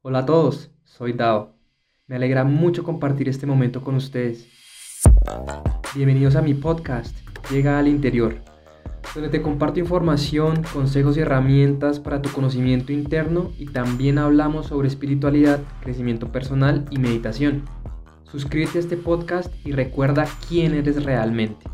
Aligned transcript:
Hola 0.00 0.20
a 0.20 0.26
todos, 0.26 0.70
soy 0.84 1.12
Dao. 1.12 1.56
Me 2.06 2.14
alegra 2.14 2.44
mucho 2.44 2.84
compartir 2.84 3.28
este 3.28 3.46
momento 3.46 3.82
con 3.82 3.96
ustedes. 3.96 4.46
Bienvenidos 5.92 6.36
a 6.36 6.40
mi 6.40 6.54
podcast, 6.54 7.16
Llega 7.50 7.80
al 7.80 7.88
Interior, 7.88 8.36
donde 9.12 9.28
te 9.28 9.42
comparto 9.42 9.80
información, 9.80 10.62
consejos 10.72 11.16
y 11.16 11.20
herramientas 11.20 11.98
para 11.98 12.22
tu 12.22 12.30
conocimiento 12.30 12.92
interno 12.92 13.50
y 13.58 13.66
también 13.66 14.18
hablamos 14.18 14.66
sobre 14.66 14.86
espiritualidad, 14.86 15.58
crecimiento 15.82 16.30
personal 16.30 16.84
y 16.92 16.98
meditación. 16.98 17.64
Suscríbete 18.22 18.78
a 18.78 18.82
este 18.82 18.96
podcast 18.96 19.52
y 19.66 19.72
recuerda 19.72 20.28
quién 20.48 20.74
eres 20.74 21.02
realmente. 21.02 21.66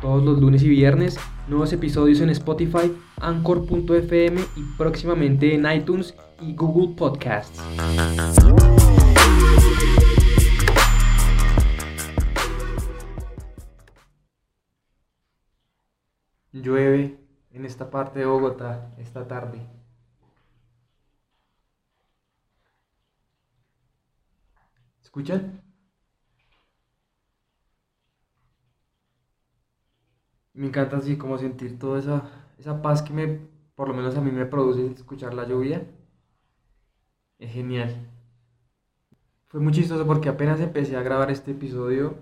Todos 0.00 0.24
los 0.24 0.40
lunes 0.40 0.62
y 0.62 0.68
viernes, 0.68 1.18
nuevos 1.46 1.72
episodios 1.74 2.20
en 2.20 2.30
Spotify, 2.30 2.90
Anchor.fm 3.20 4.40
y 4.56 4.62
próximamente 4.78 5.54
en 5.54 5.70
iTunes 5.70 6.14
y 6.40 6.54
Google 6.54 6.96
Podcasts. 6.96 7.60
Llueve 16.52 17.18
en 17.52 17.66
esta 17.66 17.90
parte 17.90 18.20
de 18.20 18.26
Bogotá 18.26 18.94
esta 18.96 19.28
tarde. 19.28 19.60
¿Escuchan? 25.02 25.60
Me 30.52 30.66
encanta 30.66 30.96
así 30.96 31.16
como 31.16 31.38
sentir 31.38 31.78
toda 31.78 31.98
esa, 31.98 32.30
esa 32.58 32.82
paz 32.82 33.02
que 33.02 33.12
me, 33.12 33.40
por 33.74 33.88
lo 33.88 33.94
menos 33.94 34.16
a 34.16 34.20
mí 34.20 34.30
me 34.30 34.46
produce 34.46 34.86
escuchar 34.86 35.34
la 35.34 35.46
lluvia. 35.46 35.86
Es 37.38 37.52
genial. 37.52 38.08
Fue 39.46 39.60
muy 39.60 39.72
chistoso 39.72 40.06
porque 40.06 40.28
apenas 40.28 40.60
empecé 40.60 40.96
a 40.96 41.02
grabar 41.02 41.30
este 41.30 41.52
episodio, 41.52 42.18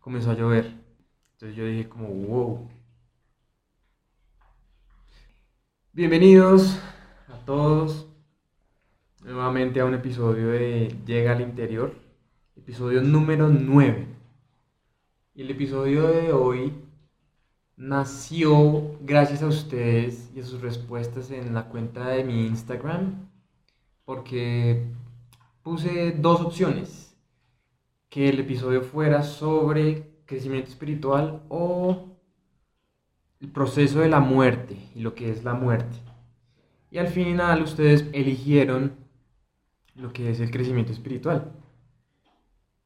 comenzó 0.00 0.30
a 0.30 0.34
llover. 0.34 0.72
Entonces 1.32 1.56
yo 1.56 1.66
dije 1.66 1.88
como, 1.88 2.08
wow. 2.08 2.68
Bienvenidos 5.92 6.78
a 7.28 7.36
todos 7.44 8.08
nuevamente 9.22 9.80
a 9.80 9.84
un 9.84 9.94
episodio 9.94 10.48
de 10.48 10.94
Llega 11.06 11.32
al 11.32 11.40
Interior, 11.40 11.94
episodio 12.56 13.02
número 13.02 13.48
9. 13.48 14.06
Y 15.34 15.42
el 15.42 15.50
episodio 15.50 16.06
de 16.06 16.32
hoy 16.32 16.83
nació 17.76 18.96
gracias 19.00 19.42
a 19.42 19.46
ustedes 19.46 20.30
y 20.34 20.40
a 20.40 20.44
sus 20.44 20.60
respuestas 20.60 21.30
en 21.30 21.54
la 21.54 21.68
cuenta 21.68 22.08
de 22.08 22.24
mi 22.24 22.46
Instagram, 22.46 23.28
porque 24.04 24.86
puse 25.62 26.12
dos 26.12 26.40
opciones, 26.40 27.16
que 28.08 28.28
el 28.28 28.38
episodio 28.38 28.82
fuera 28.82 29.24
sobre 29.24 30.20
crecimiento 30.24 30.70
espiritual 30.70 31.42
o 31.48 32.14
el 33.40 33.48
proceso 33.48 34.00
de 34.00 34.08
la 34.08 34.20
muerte 34.20 34.76
y 34.94 35.00
lo 35.00 35.14
que 35.14 35.30
es 35.30 35.42
la 35.42 35.54
muerte. 35.54 35.96
Y 36.90 36.98
al 36.98 37.08
final 37.08 37.62
ustedes 37.62 38.06
eligieron 38.12 38.94
lo 39.96 40.12
que 40.12 40.30
es 40.30 40.38
el 40.38 40.50
crecimiento 40.52 40.92
espiritual. 40.92 41.52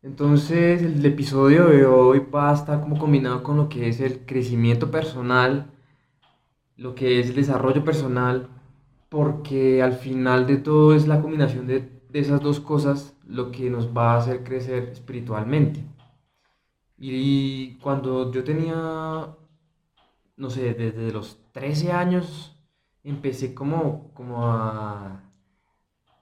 Entonces 0.02 0.82
el 0.82 1.04
episodio 1.04 1.66
de 1.66 1.84
hoy 1.84 2.20
va 2.20 2.50
a 2.50 2.54
estar 2.54 2.80
como 2.80 2.98
combinado 2.98 3.42
con 3.42 3.56
lo 3.56 3.68
que 3.68 3.88
es 3.88 4.00
el 4.00 4.24
crecimiento 4.26 4.90
personal, 4.90 5.72
lo 6.76 6.94
que 6.94 7.18
es 7.20 7.30
el 7.30 7.36
desarrollo 7.36 7.84
personal, 7.84 8.48
porque 9.08 9.82
al 9.82 9.94
final 9.94 10.46
de 10.46 10.58
todo 10.58 10.94
es 10.94 11.08
la 11.08 11.20
combinación 11.20 11.66
de, 11.66 11.98
esas 12.12 12.40
dos 12.40 12.60
cosas 12.60 13.16
lo 13.26 13.50
que 13.50 13.70
nos 13.70 13.96
va 13.96 14.14
a 14.14 14.18
hacer 14.18 14.44
crecer 14.44 14.84
espiritualmente. 14.90 15.84
Y 16.98 17.76
cuando 17.78 18.32
yo 18.32 18.44
tenía, 18.44 19.36
no 20.36 20.50
sé, 20.50 20.74
desde 20.74 21.12
los 21.12 21.38
13 21.52 21.92
años, 21.92 22.56
empecé 23.04 23.54
como, 23.54 24.12
como 24.14 24.46
a, 24.46 25.22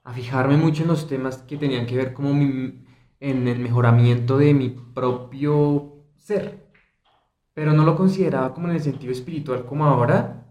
a 0.04 0.12
fijarme 0.12 0.56
mucho 0.56 0.82
en 0.82 0.88
los 0.88 1.06
temas 1.08 1.38
que 1.38 1.56
tenían 1.56 1.86
que 1.86 1.96
ver 1.96 2.12
como 2.12 2.34
mi, 2.34 2.85
en 3.30 3.48
el 3.48 3.58
mejoramiento 3.58 4.38
de 4.38 4.54
mi 4.54 4.68
propio 4.68 6.04
ser. 6.16 6.70
Pero 7.54 7.72
no 7.72 7.84
lo 7.84 7.96
consideraba 7.96 8.54
como 8.54 8.68
en 8.68 8.76
el 8.76 8.80
sentido 8.80 9.12
espiritual 9.12 9.66
como 9.66 9.84
ahora, 9.84 10.46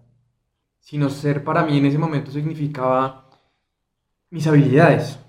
sino 0.79 1.09
ser 1.09 1.43
para 1.45 1.63
mí 1.63 1.77
en 1.77 1.85
ese 1.85 1.97
momento 1.97 2.31
significaba 2.31 3.29
mis 4.29 4.45
habilidades. 4.45 5.19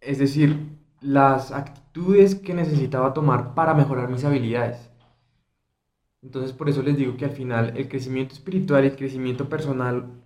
Es 0.00 0.18
decir, 0.18 0.78
las 1.00 1.52
actitudes 1.52 2.34
que 2.34 2.52
necesitaba 2.52 3.14
tomar 3.14 3.54
para 3.54 3.72
mejorar 3.72 4.10
mis 4.10 4.24
habilidades. 4.24 4.90
Entonces 6.22 6.52
por 6.52 6.68
eso 6.68 6.82
les 6.82 6.98
digo 6.98 7.16
que 7.16 7.24
al 7.24 7.30
final 7.30 7.76
el 7.78 7.88
crecimiento 7.88 8.34
espiritual 8.34 8.84
y 8.84 8.88
el 8.88 8.96
crecimiento 8.96 9.48
personal 9.48 10.22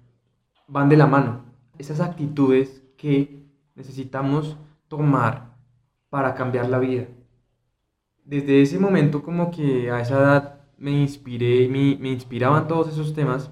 van 0.66 0.88
de 0.88 0.97
la 0.97 1.06
mano. 1.06 1.44
Esas 1.78 2.00
actitudes 2.00 2.82
que 2.97 3.47
necesitamos 3.76 4.56
tomar 4.88 5.47
para 6.10 6.34
cambiar 6.34 6.69
la 6.69 6.78
vida. 6.78 7.06
Desde 8.24 8.62
ese 8.62 8.78
momento 8.78 9.22
como 9.22 9.50
que 9.50 9.91
a 9.91 10.00
esa 10.00 10.19
edad 10.19 10.60
me 10.76 10.92
inspiré, 10.92 11.69
me, 11.69 11.96
me 11.96 12.10
inspiraban 12.10 12.69
todos 12.69 12.88
esos 12.88 13.14
temas, 13.14 13.50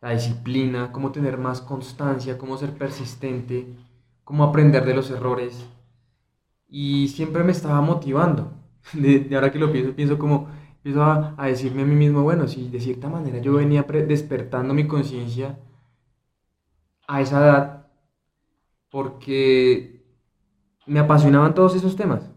la 0.00 0.10
disciplina, 0.10 0.92
cómo 0.92 1.12
tener 1.12 1.38
más 1.38 1.60
constancia, 1.60 2.38
cómo 2.38 2.56
ser 2.56 2.72
persistente, 2.72 3.66
cómo 4.24 4.44
aprender 4.44 4.84
de 4.84 4.94
los 4.94 5.10
errores. 5.10 5.66
Y 6.68 7.08
siempre 7.08 7.44
me 7.44 7.52
estaba 7.52 7.80
motivando. 7.80 8.52
De, 8.92 9.28
ahora 9.34 9.50
que 9.50 9.58
lo 9.58 9.72
pienso, 9.72 9.94
pienso 9.94 10.18
como, 10.18 10.48
empiezo 10.76 11.02
a, 11.02 11.34
a, 11.36 11.46
decirme 11.46 11.82
a 11.82 11.86
mí 11.86 11.94
mismo, 11.94 12.22
bueno, 12.22 12.46
si 12.46 12.68
de 12.68 12.80
cierta 12.80 13.08
manera 13.08 13.38
yo 13.38 13.54
venía 13.54 13.82
despertando 13.82 14.74
mi 14.74 14.86
conciencia 14.86 15.58
a 17.08 17.20
esa 17.20 17.38
edad, 17.40 17.86
porque 18.90 19.95
me 20.86 21.00
apasionaban 21.00 21.54
todos 21.54 21.74
esos 21.74 21.96
temas. 21.96 22.30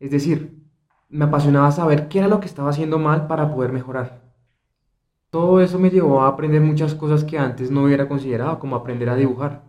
Es 0.00 0.10
decir, 0.10 0.62
me 1.08 1.26
apasionaba 1.26 1.70
saber 1.70 2.08
qué 2.08 2.18
era 2.18 2.28
lo 2.28 2.40
que 2.40 2.46
estaba 2.46 2.70
haciendo 2.70 2.98
mal 2.98 3.26
para 3.26 3.54
poder 3.54 3.72
mejorar. 3.72 4.22
Todo 5.30 5.60
eso 5.60 5.78
me 5.78 5.90
llevó 5.90 6.22
a 6.22 6.28
aprender 6.28 6.60
muchas 6.60 6.94
cosas 6.94 7.24
que 7.24 7.38
antes 7.38 7.70
no 7.70 7.84
hubiera 7.84 8.08
considerado, 8.08 8.58
como 8.58 8.76
aprender 8.76 9.08
a 9.08 9.16
dibujar. 9.16 9.64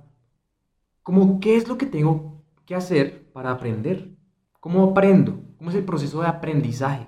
Como 1.04 1.40
qué 1.40 1.56
es 1.56 1.68
lo 1.68 1.78
que 1.78 1.86
tengo 1.86 2.44
que 2.66 2.76
hacer 2.76 3.32
para 3.32 3.52
aprender. 3.52 4.16
¿Cómo 4.60 4.84
aprendo? 4.84 5.40
¿Cómo 5.58 5.70
es 5.70 5.76
el 5.76 5.86
proceso 5.86 6.22
de 6.22 6.28
aprendizaje? 6.28 7.08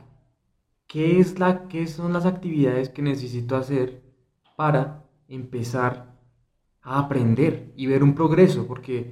¿Qué, 0.87 1.19
es 1.19 1.39
la, 1.39 1.67
¿Qué 1.67 1.87
son 1.87 2.13
las 2.13 2.25
actividades 2.25 2.89
que 2.89 3.01
necesito 3.01 3.55
hacer 3.55 4.03
para 4.55 5.03
empezar 5.27 6.15
a 6.81 6.99
aprender 6.99 7.73
y 7.75 7.87
ver 7.87 8.03
un 8.03 8.15
progreso? 8.15 8.67
Porque 8.67 9.11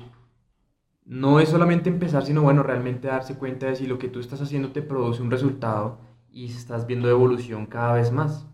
no 1.05 1.39
es 1.39 1.49
solamente 1.49 1.89
empezar, 1.89 2.25
sino 2.25 2.41
bueno, 2.41 2.63
realmente 2.63 3.07
darse 3.07 3.37
cuenta 3.37 3.67
de 3.67 3.75
si 3.75 3.85
lo 3.85 3.99
que 3.99 4.09
tú 4.09 4.19
estás 4.19 4.41
haciendo 4.41 4.71
te 4.71 4.81
produce 4.81 5.21
un 5.21 5.31
resultado 5.31 5.99
y 6.31 6.45
estás 6.45 6.87
viendo 6.87 7.09
evolución 7.09 7.67
cada 7.67 7.93
vez 7.93 8.11
más. 8.11 8.47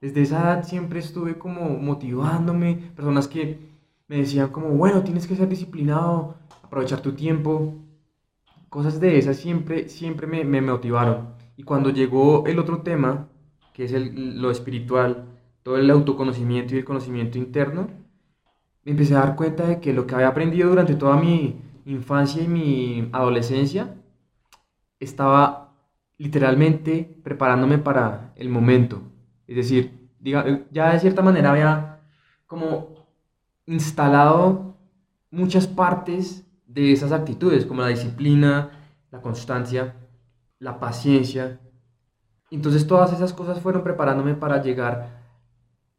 Desde 0.00 0.22
esa 0.22 0.40
edad 0.42 0.64
siempre 0.64 0.98
estuve 0.98 1.38
como 1.38 1.70
motivándome, 1.70 2.92
personas 2.94 3.28
que 3.28 3.58
me 4.08 4.18
decían 4.18 4.48
como, 4.48 4.70
bueno, 4.70 5.02
tienes 5.02 5.26
que 5.26 5.36
ser 5.36 5.48
disciplinado, 5.48 6.36
aprovechar 6.62 7.00
tu 7.00 7.12
tiempo, 7.12 7.74
cosas 8.68 9.00
de 9.00 9.18
esas 9.18 9.36
siempre, 9.36 9.88
siempre 9.88 10.26
me, 10.26 10.44
me 10.44 10.60
motivaron. 10.60 11.34
Y 11.56 11.62
cuando 11.62 11.90
llegó 11.90 12.46
el 12.46 12.58
otro 12.58 12.82
tema, 12.82 13.28
que 13.72 13.84
es 13.84 13.92
el, 13.92 14.40
lo 14.40 14.50
espiritual, 14.50 15.26
todo 15.62 15.76
el 15.76 15.90
autoconocimiento 15.90 16.74
y 16.74 16.78
el 16.78 16.84
conocimiento 16.84 17.38
interno, 17.38 17.88
me 18.84 18.92
empecé 18.92 19.14
a 19.14 19.20
dar 19.20 19.36
cuenta 19.36 19.66
de 19.66 19.80
que 19.80 19.92
lo 19.92 20.06
que 20.06 20.14
había 20.14 20.28
aprendido 20.28 20.68
durante 20.68 20.94
toda 20.94 21.16
mi 21.16 21.60
infancia 21.84 22.42
y 22.42 22.48
mi 22.48 23.08
adolescencia 23.12 23.94
estaba 24.98 25.74
literalmente 26.18 27.20
preparándome 27.22 27.78
para 27.78 28.32
el 28.36 28.48
momento. 28.48 29.02
Es 29.46 29.56
decir, 29.56 30.08
diga, 30.20 30.64
ya 30.70 30.92
de 30.92 31.00
cierta 31.00 31.22
manera 31.22 31.50
había 31.50 32.00
como 32.46 33.06
instalado 33.66 34.76
muchas 35.30 35.66
partes 35.66 36.46
de 36.66 36.92
esas 36.92 37.12
actitudes, 37.12 37.66
como 37.66 37.82
la 37.82 37.88
disciplina, 37.88 38.70
la 39.10 39.20
constancia, 39.20 39.94
la 40.58 40.78
paciencia. 40.78 41.60
Entonces 42.50 42.86
todas 42.86 43.12
esas 43.12 43.32
cosas 43.32 43.60
fueron 43.60 43.82
preparándome 43.82 44.34
para 44.34 44.62
llegar 44.62 45.21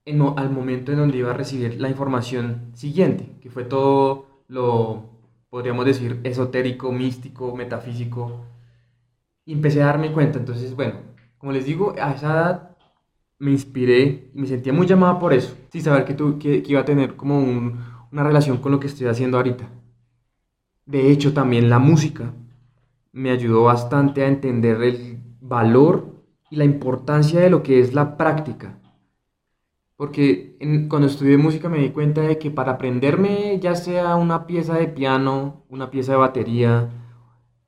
al 0.05 0.49
momento 0.49 0.91
en 0.91 0.97
donde 0.97 1.17
iba 1.17 1.31
a 1.31 1.33
recibir 1.33 1.79
la 1.79 1.89
información 1.89 2.71
siguiente, 2.73 3.37
que 3.41 3.49
fue 3.49 3.63
todo 3.63 4.25
lo, 4.47 5.09
podríamos 5.49 5.85
decir, 5.85 6.19
esotérico, 6.23 6.91
místico, 6.91 7.55
metafísico. 7.55 8.45
Y 9.45 9.53
empecé 9.53 9.81
a 9.81 9.87
darme 9.87 10.11
cuenta, 10.11 10.39
entonces, 10.39 10.75
bueno, 10.75 10.95
como 11.37 11.51
les 11.51 11.65
digo, 11.65 11.93
a 12.01 12.11
esa 12.11 12.33
edad 12.33 12.77
me 13.39 13.51
inspiré 13.51 14.31
y 14.33 14.39
me 14.39 14.47
sentía 14.47 14.73
muy 14.73 14.87
llamada 14.87 15.19
por 15.19 15.33
eso, 15.33 15.55
sin 15.71 15.81
saber 15.81 16.05
que, 16.05 16.13
tu, 16.13 16.39
que, 16.39 16.63
iba 16.65 16.81
a 16.81 16.85
tener 16.85 17.15
como 17.15 17.39
una 17.39 18.23
relación 18.23 18.57
con 18.57 18.71
lo 18.71 18.79
que 18.79 18.87
estoy 18.87 19.07
haciendo 19.07 19.37
ahorita. 19.37 19.69
De 20.85 21.11
hecho, 21.11 21.33
también 21.33 21.69
la 21.69 21.79
música 21.79 22.33
me 23.11 23.31
ayudó 23.31 23.63
bastante 23.63 24.23
a 24.23 24.27
entender 24.27 24.81
el 24.81 25.19
valor 25.39 26.13
y 26.49 26.55
la 26.55 26.65
importancia 26.65 27.39
de 27.39 27.49
lo 27.49 27.63
que 27.63 27.79
es 27.79 27.93
la 27.93 28.17
práctica. 28.17 28.79
Porque 29.95 30.57
cuando 30.89 31.07
estudié 31.07 31.37
música 31.37 31.69
me 31.69 31.77
di 31.77 31.89
cuenta 31.89 32.21
de 32.21 32.37
que 32.39 32.51
para 32.51 32.73
aprenderme 32.73 33.59
ya 33.59 33.75
sea 33.75 34.15
una 34.15 34.47
pieza 34.47 34.75
de 34.75 34.87
piano, 34.87 35.65
una 35.69 35.91
pieza 35.91 36.13
de 36.13 36.17
batería, 36.17 36.89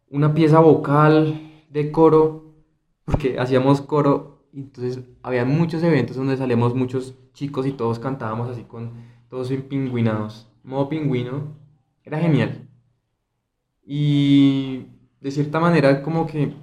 una 0.09 0.33
pieza 0.33 0.59
vocal 0.59 1.65
de 1.69 1.91
coro, 1.91 2.55
porque 3.05 3.37
hacíamos 3.39 3.81
coro, 3.81 4.47
entonces 4.53 5.03
había 5.21 5.45
muchos 5.45 5.83
eventos 5.83 6.15
donde 6.15 6.37
salíamos 6.37 6.73
muchos 6.73 7.15
chicos 7.33 7.67
y 7.67 7.73
todos 7.73 7.99
cantábamos 7.99 8.49
así 8.49 8.63
con 8.63 8.93
todos 9.29 9.51
pingüinados, 9.69 10.49
modo 10.63 10.89
pingüino, 10.89 11.55
era 12.03 12.19
genial. 12.19 12.67
Y 13.85 14.87
de 15.21 15.31
cierta 15.31 15.59
manera 15.59 16.01
como 16.01 16.25
que 16.25 16.55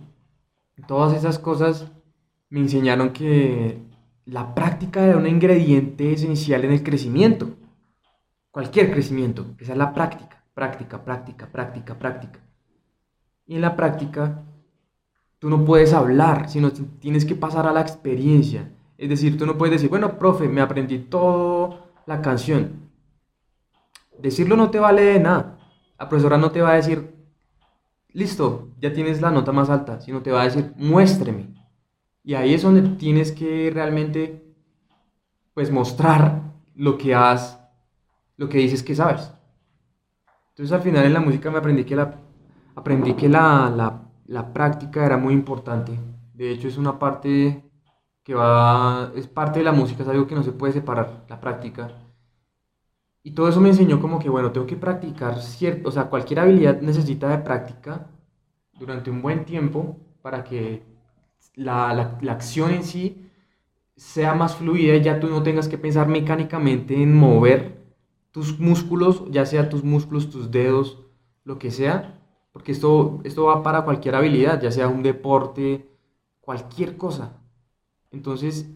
todas 0.88 1.14
esas 1.16 1.38
cosas 1.38 1.92
me 2.48 2.60
enseñaron 2.60 3.12
que 3.12 3.91
la 4.24 4.54
práctica 4.54 5.04
era 5.04 5.16
un 5.16 5.26
ingrediente 5.26 6.12
esencial 6.12 6.64
en 6.64 6.72
el 6.72 6.82
crecimiento. 6.82 7.50
Cualquier 8.50 8.92
crecimiento, 8.92 9.46
esa 9.58 9.72
es 9.72 9.78
la 9.78 9.92
práctica, 9.94 10.44
práctica, 10.54 11.04
práctica, 11.04 11.46
práctica, 11.50 11.98
práctica. 11.98 12.40
Y 13.46 13.56
en 13.56 13.62
la 13.62 13.76
práctica, 13.76 14.42
tú 15.38 15.48
no 15.50 15.64
puedes 15.64 15.92
hablar, 15.92 16.48
sino 16.48 16.70
tienes 16.70 17.24
que 17.24 17.34
pasar 17.34 17.66
a 17.66 17.72
la 17.72 17.80
experiencia. 17.80 18.70
Es 18.98 19.08
decir, 19.08 19.36
tú 19.36 19.46
no 19.46 19.58
puedes 19.58 19.72
decir, 19.72 19.90
bueno, 19.90 20.18
profe, 20.18 20.48
me 20.48 20.60
aprendí 20.60 20.98
toda 20.98 21.86
la 22.06 22.20
canción. 22.20 22.90
Decirlo 24.18 24.56
no 24.56 24.70
te 24.70 24.78
vale 24.78 25.02
de 25.02 25.18
nada. 25.18 25.58
La 25.98 26.08
profesora 26.08 26.38
no 26.38 26.52
te 26.52 26.60
va 26.60 26.72
a 26.72 26.76
decir, 26.76 27.12
listo, 28.12 28.68
ya 28.80 28.92
tienes 28.92 29.20
la 29.20 29.30
nota 29.30 29.50
más 29.50 29.70
alta, 29.70 30.00
sino 30.00 30.22
te 30.22 30.30
va 30.30 30.42
a 30.42 30.44
decir, 30.44 30.72
muéstreme. 30.76 31.61
Y 32.24 32.34
ahí 32.34 32.54
es 32.54 32.62
donde 32.62 32.82
tienes 32.96 33.32
que 33.32 33.70
realmente, 33.72 34.44
pues, 35.54 35.70
mostrar 35.70 36.42
lo 36.74 36.96
que 36.98 37.14
has, 37.14 37.60
lo 38.36 38.48
que 38.48 38.58
dices 38.58 38.82
que 38.82 38.94
sabes. 38.94 39.32
Entonces 40.50 40.72
al 40.72 40.82
final 40.82 41.04
en 41.04 41.14
la 41.14 41.20
música 41.20 41.50
me 41.50 41.58
aprendí 41.58 41.84
que 41.84 41.96
la, 41.96 42.20
aprendí 42.74 43.14
que 43.14 43.28
la, 43.28 44.02
la 44.26 44.52
práctica 44.52 45.04
era 45.04 45.16
muy 45.16 45.34
importante. 45.34 45.98
De 46.34 46.50
hecho 46.50 46.68
es 46.68 46.76
una 46.76 46.98
parte 46.98 47.64
que 48.22 48.34
va, 48.34 49.12
es 49.16 49.26
parte 49.26 49.58
de 49.58 49.64
la 49.64 49.72
música, 49.72 50.02
es 50.02 50.08
algo 50.08 50.26
que 50.26 50.34
no 50.34 50.42
se 50.42 50.52
puede 50.52 50.72
separar, 50.72 51.24
la 51.28 51.40
práctica. 51.40 51.90
Y 53.22 53.32
todo 53.32 53.48
eso 53.48 53.60
me 53.60 53.68
enseñó 53.68 54.00
como 54.00 54.18
que, 54.18 54.28
bueno, 54.28 54.52
tengo 54.52 54.66
que 54.66 54.76
practicar 54.76 55.40
cierto, 55.40 55.88
o 55.88 55.92
sea, 55.92 56.10
cualquier 56.10 56.40
habilidad 56.40 56.80
necesita 56.80 57.28
de 57.28 57.38
práctica 57.38 58.08
durante 58.78 59.10
un 59.10 59.22
buen 59.22 59.44
tiempo 59.44 59.96
para 60.22 60.44
que 60.44 60.82
la, 61.54 62.18
la, 62.20 62.32
acción 62.32 62.70
en 62.72 62.84
sí 62.84 63.28
sea 63.96 64.34
más 64.34 64.56
fluida 64.56 64.96
y 64.96 65.02
ya 65.02 65.20
tú 65.20 65.28
no 65.28 65.42
tengas 65.42 65.68
que 65.68 65.78
pensar 65.78 66.08
mecánicamente 66.08 67.02
en 67.02 67.14
mover 67.14 67.82
tus 68.30 68.58
músculos, 68.58 69.24
ya 69.30 69.44
sea 69.46 69.68
tus 69.68 69.84
músculos, 69.84 70.30
tus 70.30 70.50
dedos, 70.50 71.02
lo 71.44 71.58
que 71.58 71.70
sea, 71.70 72.20
porque 72.52 72.72
esto, 72.72 73.20
esto 73.24 73.44
va 73.44 73.62
para 73.62 73.82
cualquier 73.84 74.14
habilidad, 74.14 74.60
ya 74.60 74.70
sea 74.70 74.88
un 74.88 75.02
deporte, 75.02 75.88
cualquier 76.40 76.96
cosa. 76.96 77.40
Entonces, 78.10 78.70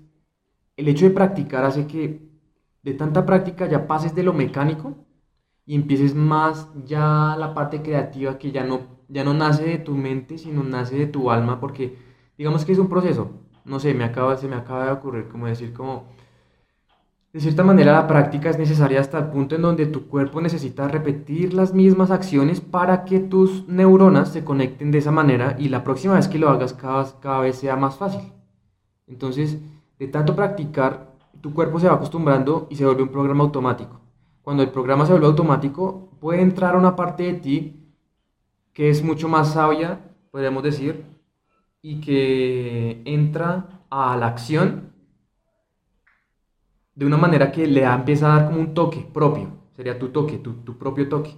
el 0.76 0.88
hecho 0.88 1.06
de 1.06 1.12
practicar 1.12 1.64
hace 1.64 1.86
que 1.86 2.26
de 2.82 2.94
tanta 2.94 3.26
práctica 3.26 3.66
ya 3.66 3.86
pases 3.86 4.14
de 4.14 4.22
lo 4.22 4.32
mecánico 4.32 4.94
y 5.64 5.74
empieces 5.74 6.14
más 6.14 6.68
ya 6.84 7.34
la 7.38 7.52
parte 7.54 7.82
creativa 7.82 8.38
que 8.38 8.52
ya 8.52 8.64
no, 8.64 8.82
ya 9.08 9.24
no 9.24 9.34
nace 9.34 9.64
de 9.64 9.78
tu 9.78 9.96
mente, 9.96 10.38
sino 10.38 10.62
nace 10.62 10.96
de 10.96 11.06
tu 11.06 11.30
alma, 11.30 11.60
porque 11.60 11.98
digamos 12.38 12.64
que 12.64 12.72
es 12.72 12.78
un 12.78 12.88
proceso, 12.88 13.30
no 13.64 13.80
sé, 13.80 13.94
me 13.94 14.04
acaba, 14.04 14.36
se 14.36 14.48
me 14.48 14.56
acaba 14.56 14.86
de 14.86 14.92
ocurrir 14.92 15.28
como 15.28 15.46
decir 15.46 15.72
como, 15.72 16.04
de 17.32 17.40
cierta 17.40 17.62
manera 17.62 17.92
la 17.92 18.06
práctica 18.06 18.48
es 18.48 18.58
necesaria 18.58 19.00
hasta 19.00 19.18
el 19.18 19.26
punto 19.26 19.56
en 19.56 19.62
donde 19.62 19.86
tu 19.86 20.06
cuerpo 20.06 20.40
necesita 20.40 20.88
repetir 20.88 21.52
las 21.52 21.74
mismas 21.74 22.10
acciones 22.10 22.60
para 22.60 23.04
que 23.04 23.20
tus 23.20 23.68
neuronas 23.68 24.32
se 24.32 24.44
conecten 24.44 24.90
de 24.90 24.98
esa 24.98 25.10
manera 25.10 25.56
y 25.58 25.68
la 25.68 25.84
próxima 25.84 26.14
vez 26.14 26.28
que 26.28 26.38
lo 26.38 26.48
hagas 26.48 26.72
cada, 26.72 27.20
cada 27.20 27.40
vez 27.40 27.56
sea 27.56 27.76
más 27.76 27.96
fácil. 27.96 28.32
Entonces, 29.06 29.58
de 29.98 30.08
tanto 30.08 30.34
practicar, 30.34 31.14
tu 31.40 31.52
cuerpo 31.52 31.78
se 31.78 31.88
va 31.88 31.94
acostumbrando 31.94 32.66
y 32.70 32.76
se 32.76 32.84
vuelve 32.84 33.02
un 33.02 33.10
programa 33.10 33.44
automático. 33.44 34.00
Cuando 34.42 34.62
el 34.62 34.70
programa 34.70 35.04
se 35.04 35.12
vuelve 35.12 35.26
automático, 35.26 36.10
puede 36.20 36.40
entrar 36.40 36.76
una 36.76 36.96
parte 36.96 37.24
de 37.24 37.34
ti 37.34 37.94
que 38.72 38.90
es 38.90 39.02
mucho 39.02 39.28
más 39.28 39.52
sabia, 39.52 40.00
podríamos 40.30 40.62
decir, 40.62 41.04
y 41.88 42.00
que 42.00 43.00
entra 43.04 43.84
a 43.90 44.16
la 44.16 44.26
acción 44.26 44.92
de 46.96 47.06
una 47.06 47.16
manera 47.16 47.52
que 47.52 47.64
le 47.68 47.84
empieza 47.84 48.26
a 48.26 48.38
dar 48.40 48.48
como 48.48 48.58
un 48.58 48.74
toque 48.74 49.08
propio, 49.14 49.50
sería 49.70 49.96
tu 49.96 50.08
toque, 50.08 50.38
tu, 50.38 50.54
tu 50.64 50.76
propio 50.76 51.08
toque. 51.08 51.36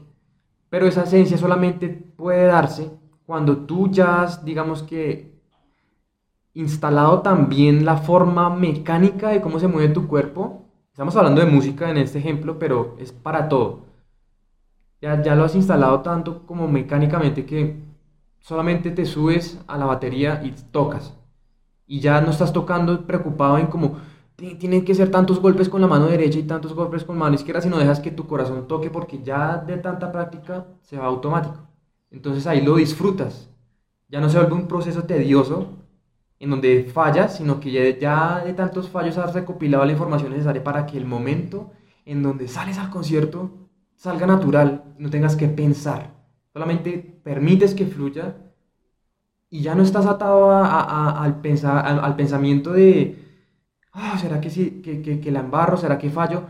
Pero 0.71 0.87
esa 0.87 1.03
esencia 1.03 1.37
solamente 1.37 1.91
puede 1.91 2.47
darse 2.47 2.91
cuando 3.27 3.59
tú 3.67 3.91
ya 3.91 4.23
has, 4.23 4.43
digamos 4.43 4.83
que, 4.83 5.39
instalado 6.55 7.21
también 7.21 7.85
la 7.85 7.99
forma 7.99 8.49
mecánica 8.49 9.29
de 9.29 9.43
cómo 9.43 9.59
se 9.59 9.69
mueve 9.69 9.93
tu 9.93 10.09
cuerpo. 10.09 10.65
Estamos 10.93 11.15
hablando 11.15 11.43
de 11.43 11.51
música 11.51 11.91
en 11.91 11.99
este 11.99 12.21
ejemplo, 12.21 12.59
pero 12.59 12.97
es 12.99 13.13
para 13.13 13.51
todo. 13.51 13.85
Ya, 15.03 15.23
ya 15.23 15.35
lo 15.35 15.45
has 15.45 15.55
instalado 15.55 16.01
tanto 16.01 16.47
como 16.47 16.69
mecánicamente 16.69 17.45
que 17.45 17.88
solamente 18.49 18.91
te 18.91 19.05
subes 19.05 19.59
a 19.67 19.77
la 19.77 19.85
batería 19.85 20.41
y 20.43 20.53
tocas. 20.73 21.15
Y 21.87 22.01
ya 22.01 22.23
no 22.23 22.31
estás 22.31 22.51
tocando 22.51 23.07
preocupado 23.07 23.59
en 23.59 23.67
como 23.67 23.99
tienen 24.37 24.87
que 24.87 24.95
ser 24.95 25.11
tantos 25.11 25.39
golpes 25.39 25.69
con 25.69 25.83
la 25.83 25.87
mano 25.87 26.07
derecha 26.07 26.39
y 26.39 26.45
tantos 26.45 26.73
golpes 26.73 27.05
con 27.05 27.17
la 27.17 27.25
mano 27.25 27.35
izquierda, 27.35 27.61
sino 27.61 27.77
dejas 27.77 28.01
que 28.01 28.11
tu 28.11 28.27
corazón 28.27 28.67
toque 28.67 28.89
porque 28.89 29.23
ya 29.23 29.59
de 29.59 29.77
tanta 29.77 30.11
práctica 30.11 30.67
se 30.81 30.97
va 30.97 31.05
automático. 31.05 31.59
Entonces 32.11 32.47
ahí 32.47 32.63
lo 32.63 32.77
disfrutas. 32.77 33.51
Ya 34.09 34.19
no 34.19 34.31
se 34.31 34.39
vuelve 34.39 34.55
un 34.55 34.67
proceso 34.67 35.03
tedioso 35.03 35.67
en 36.39 36.49
donde 36.49 36.85
fallas, 36.85 37.37
sino 37.37 37.61
que 37.61 37.71
ya, 37.71 37.99
ya 37.99 38.45
de 38.47 38.55
tantos 38.55 38.89
fallos 38.89 39.19
has 39.19 39.35
recopilado 39.35 39.85
la 39.85 39.93
información 39.93 40.31
necesaria 40.31 40.65
para 40.65 40.87
que 40.87 40.97
el 40.97 41.05
momento 41.05 41.73
en 42.07 42.23
donde 42.23 42.49
sales 42.49 42.79
al 42.79 42.89
concierto 42.89 43.51
salga 43.95 44.27
natural, 44.27 44.85
no 44.97 45.11
tengas 45.11 45.37
que 45.37 45.49
pensar. 45.49 46.18
Solamente 46.59 47.21
permites 47.23 47.73
que 47.73 47.87
fluya 47.87 48.35
y 49.49 49.61
ya 49.61 49.77
no 49.77 49.85
estás 49.85 50.07
atado 50.07 50.51
al, 50.51 51.41
pensar, 51.41 51.87
al, 51.87 52.17
pensamiento 52.17 52.73
de, 52.73 53.17
ah, 53.93 54.19
¿será 54.19 54.41
que, 54.41 54.51
sí, 54.51 54.83
que, 54.83 55.21
que, 55.21 55.31
la 55.31 55.39
embarro? 55.39 55.77
¿Será 55.77 55.99
que 55.99 56.11
fallo? 56.11 56.43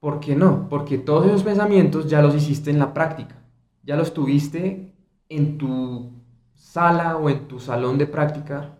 ¿Por 0.00 0.18
qué 0.18 0.34
no? 0.34 0.68
Porque 0.68 0.98
todos 0.98 1.26
esos 1.26 1.44
pensamientos 1.44 2.10
ya 2.10 2.22
los 2.22 2.34
hiciste 2.34 2.72
en 2.72 2.80
la 2.80 2.92
práctica, 2.92 3.36
ya 3.84 3.94
los 3.94 4.12
tuviste 4.12 4.92
en 5.28 5.58
tu 5.58 6.10
sala 6.56 7.16
o 7.16 7.30
en 7.30 7.46
tu 7.46 7.60
salón 7.60 7.98
de 7.98 8.08
práctica, 8.08 8.76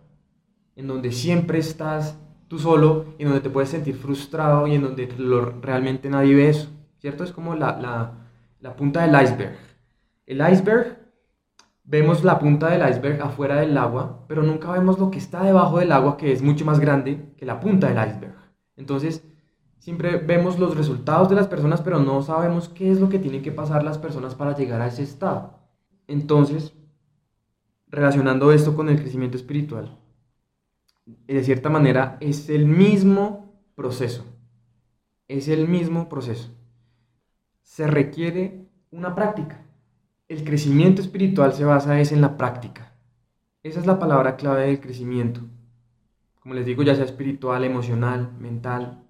en 0.74 0.88
donde 0.88 1.12
siempre 1.12 1.60
estás 1.60 2.18
tú 2.48 2.58
solo, 2.58 3.14
en 3.20 3.28
donde 3.28 3.40
te 3.40 3.50
puedes 3.50 3.70
sentir 3.70 3.94
frustrado 3.94 4.66
y 4.66 4.74
en 4.74 4.82
donde 4.82 5.06
realmente 5.62 6.10
nadie 6.10 6.34
ve 6.34 6.48
eso, 6.48 6.70
¿cierto? 6.98 7.22
Es 7.22 7.30
como 7.30 7.54
la, 7.54 7.78
la, 7.78 8.14
la 8.60 8.74
punta 8.74 9.06
del 9.06 9.22
iceberg. 9.22 9.65
El 10.26 10.46
iceberg, 10.52 10.98
vemos 11.84 12.24
la 12.24 12.38
punta 12.38 12.68
del 12.68 12.88
iceberg 12.88 13.22
afuera 13.22 13.56
del 13.56 13.78
agua, 13.78 14.24
pero 14.26 14.42
nunca 14.42 14.72
vemos 14.72 14.98
lo 14.98 15.10
que 15.10 15.18
está 15.18 15.44
debajo 15.44 15.78
del 15.78 15.92
agua, 15.92 16.16
que 16.16 16.32
es 16.32 16.42
mucho 16.42 16.64
más 16.64 16.80
grande 16.80 17.32
que 17.36 17.46
la 17.46 17.60
punta 17.60 17.88
del 17.88 18.08
iceberg. 18.08 18.34
Entonces, 18.76 19.24
siempre 19.78 20.16
vemos 20.16 20.58
los 20.58 20.76
resultados 20.76 21.28
de 21.28 21.36
las 21.36 21.46
personas, 21.46 21.80
pero 21.80 22.00
no 22.00 22.22
sabemos 22.22 22.68
qué 22.68 22.90
es 22.90 23.00
lo 23.00 23.08
que 23.08 23.20
tienen 23.20 23.42
que 23.42 23.52
pasar 23.52 23.84
las 23.84 23.98
personas 23.98 24.34
para 24.34 24.56
llegar 24.56 24.80
a 24.80 24.88
ese 24.88 25.04
estado. 25.04 25.60
Entonces, 26.08 26.74
relacionando 27.86 28.50
esto 28.52 28.74
con 28.74 28.88
el 28.88 29.00
crecimiento 29.00 29.36
espiritual, 29.36 29.96
de 31.06 31.44
cierta 31.44 31.70
manera 31.70 32.16
es 32.20 32.48
el 32.48 32.66
mismo 32.66 33.62
proceso. 33.76 34.24
Es 35.28 35.46
el 35.48 35.68
mismo 35.68 36.08
proceso. 36.08 36.50
Se 37.62 37.86
requiere 37.86 38.68
una 38.90 39.14
práctica. 39.14 39.65
El 40.28 40.42
crecimiento 40.42 41.02
espiritual 41.02 41.52
se 41.52 41.64
basa 41.64 42.00
es 42.00 42.10
en 42.10 42.20
la 42.20 42.36
práctica. 42.36 42.92
Esa 43.62 43.78
es 43.78 43.86
la 43.86 44.00
palabra 44.00 44.34
clave 44.34 44.66
del 44.66 44.80
crecimiento. 44.80 45.40
Como 46.40 46.54
les 46.54 46.66
digo, 46.66 46.82
ya 46.82 46.96
sea 46.96 47.04
espiritual, 47.04 47.62
emocional, 47.62 48.32
mental, 48.40 49.04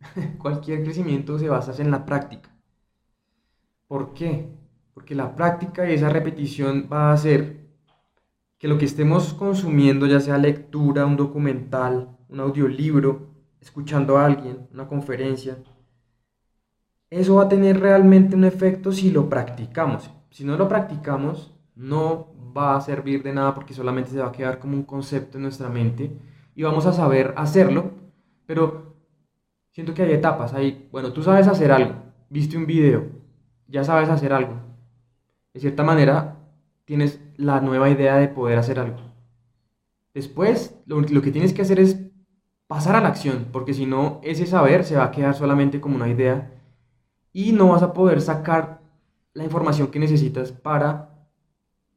cualquier 0.38 0.82
crecimiento 0.82 1.38
se 1.38 1.50
basa 1.50 1.74
en 1.82 1.90
la 1.90 2.06
práctica. 2.06 2.48
¿Por 3.86 4.14
qué? 4.14 4.48
Porque 4.94 5.14
la 5.14 5.34
práctica 5.34 5.90
y 5.90 5.92
esa 5.92 6.08
repetición 6.08 6.88
va 6.90 7.10
a 7.10 7.12
hacer 7.12 7.66
que 8.56 8.66
lo 8.66 8.78
que 8.78 8.86
estemos 8.86 9.34
consumiendo, 9.34 10.06
ya 10.06 10.20
sea 10.20 10.38
lectura, 10.38 11.04
un 11.04 11.18
documental, 11.18 12.16
un 12.30 12.40
audiolibro, 12.40 13.28
escuchando 13.60 14.16
a 14.16 14.24
alguien, 14.24 14.68
una 14.72 14.88
conferencia, 14.88 15.58
eso 17.10 17.34
va 17.34 17.42
a 17.42 17.48
tener 17.50 17.78
realmente 17.78 18.34
un 18.34 18.44
efecto 18.44 18.90
si 18.90 19.10
lo 19.10 19.28
practicamos. 19.28 20.10
Si 20.32 20.44
no 20.44 20.56
lo 20.56 20.66
practicamos, 20.66 21.54
no 21.74 22.28
va 22.56 22.74
a 22.74 22.80
servir 22.80 23.22
de 23.22 23.34
nada 23.34 23.54
porque 23.54 23.74
solamente 23.74 24.10
se 24.10 24.18
va 24.18 24.28
a 24.28 24.32
quedar 24.32 24.58
como 24.58 24.74
un 24.74 24.82
concepto 24.82 25.36
en 25.36 25.42
nuestra 25.42 25.68
mente 25.68 26.10
y 26.54 26.62
vamos 26.62 26.86
a 26.86 26.94
saber 26.94 27.34
hacerlo, 27.36 27.90
pero 28.46 28.96
siento 29.72 29.92
que 29.92 30.02
hay 30.02 30.12
etapas. 30.12 30.54
Hay, 30.54 30.88
bueno, 30.90 31.12
tú 31.12 31.22
sabes 31.22 31.48
hacer 31.48 31.70
algo, 31.70 31.96
viste 32.30 32.56
un 32.56 32.64
video, 32.64 33.10
ya 33.68 33.84
sabes 33.84 34.08
hacer 34.08 34.32
algo. 34.32 34.54
De 35.52 35.60
cierta 35.60 35.82
manera, 35.82 36.38
tienes 36.86 37.20
la 37.36 37.60
nueva 37.60 37.90
idea 37.90 38.16
de 38.16 38.28
poder 38.28 38.58
hacer 38.58 38.80
algo. 38.80 39.00
Después, 40.14 40.80
lo, 40.86 41.02
lo 41.02 41.20
que 41.20 41.30
tienes 41.30 41.52
que 41.52 41.60
hacer 41.60 41.78
es 41.78 42.00
pasar 42.66 42.96
a 42.96 43.02
la 43.02 43.08
acción, 43.08 43.48
porque 43.52 43.74
si 43.74 43.84
no, 43.84 44.18
ese 44.22 44.46
saber 44.46 44.84
se 44.84 44.96
va 44.96 45.04
a 45.04 45.10
quedar 45.10 45.34
solamente 45.34 45.78
como 45.78 45.96
una 45.96 46.08
idea 46.08 46.54
y 47.34 47.52
no 47.52 47.68
vas 47.68 47.82
a 47.82 47.92
poder 47.92 48.22
sacar 48.22 48.81
la 49.34 49.44
información 49.44 49.88
que 49.88 49.98
necesitas 49.98 50.52
para 50.52 51.28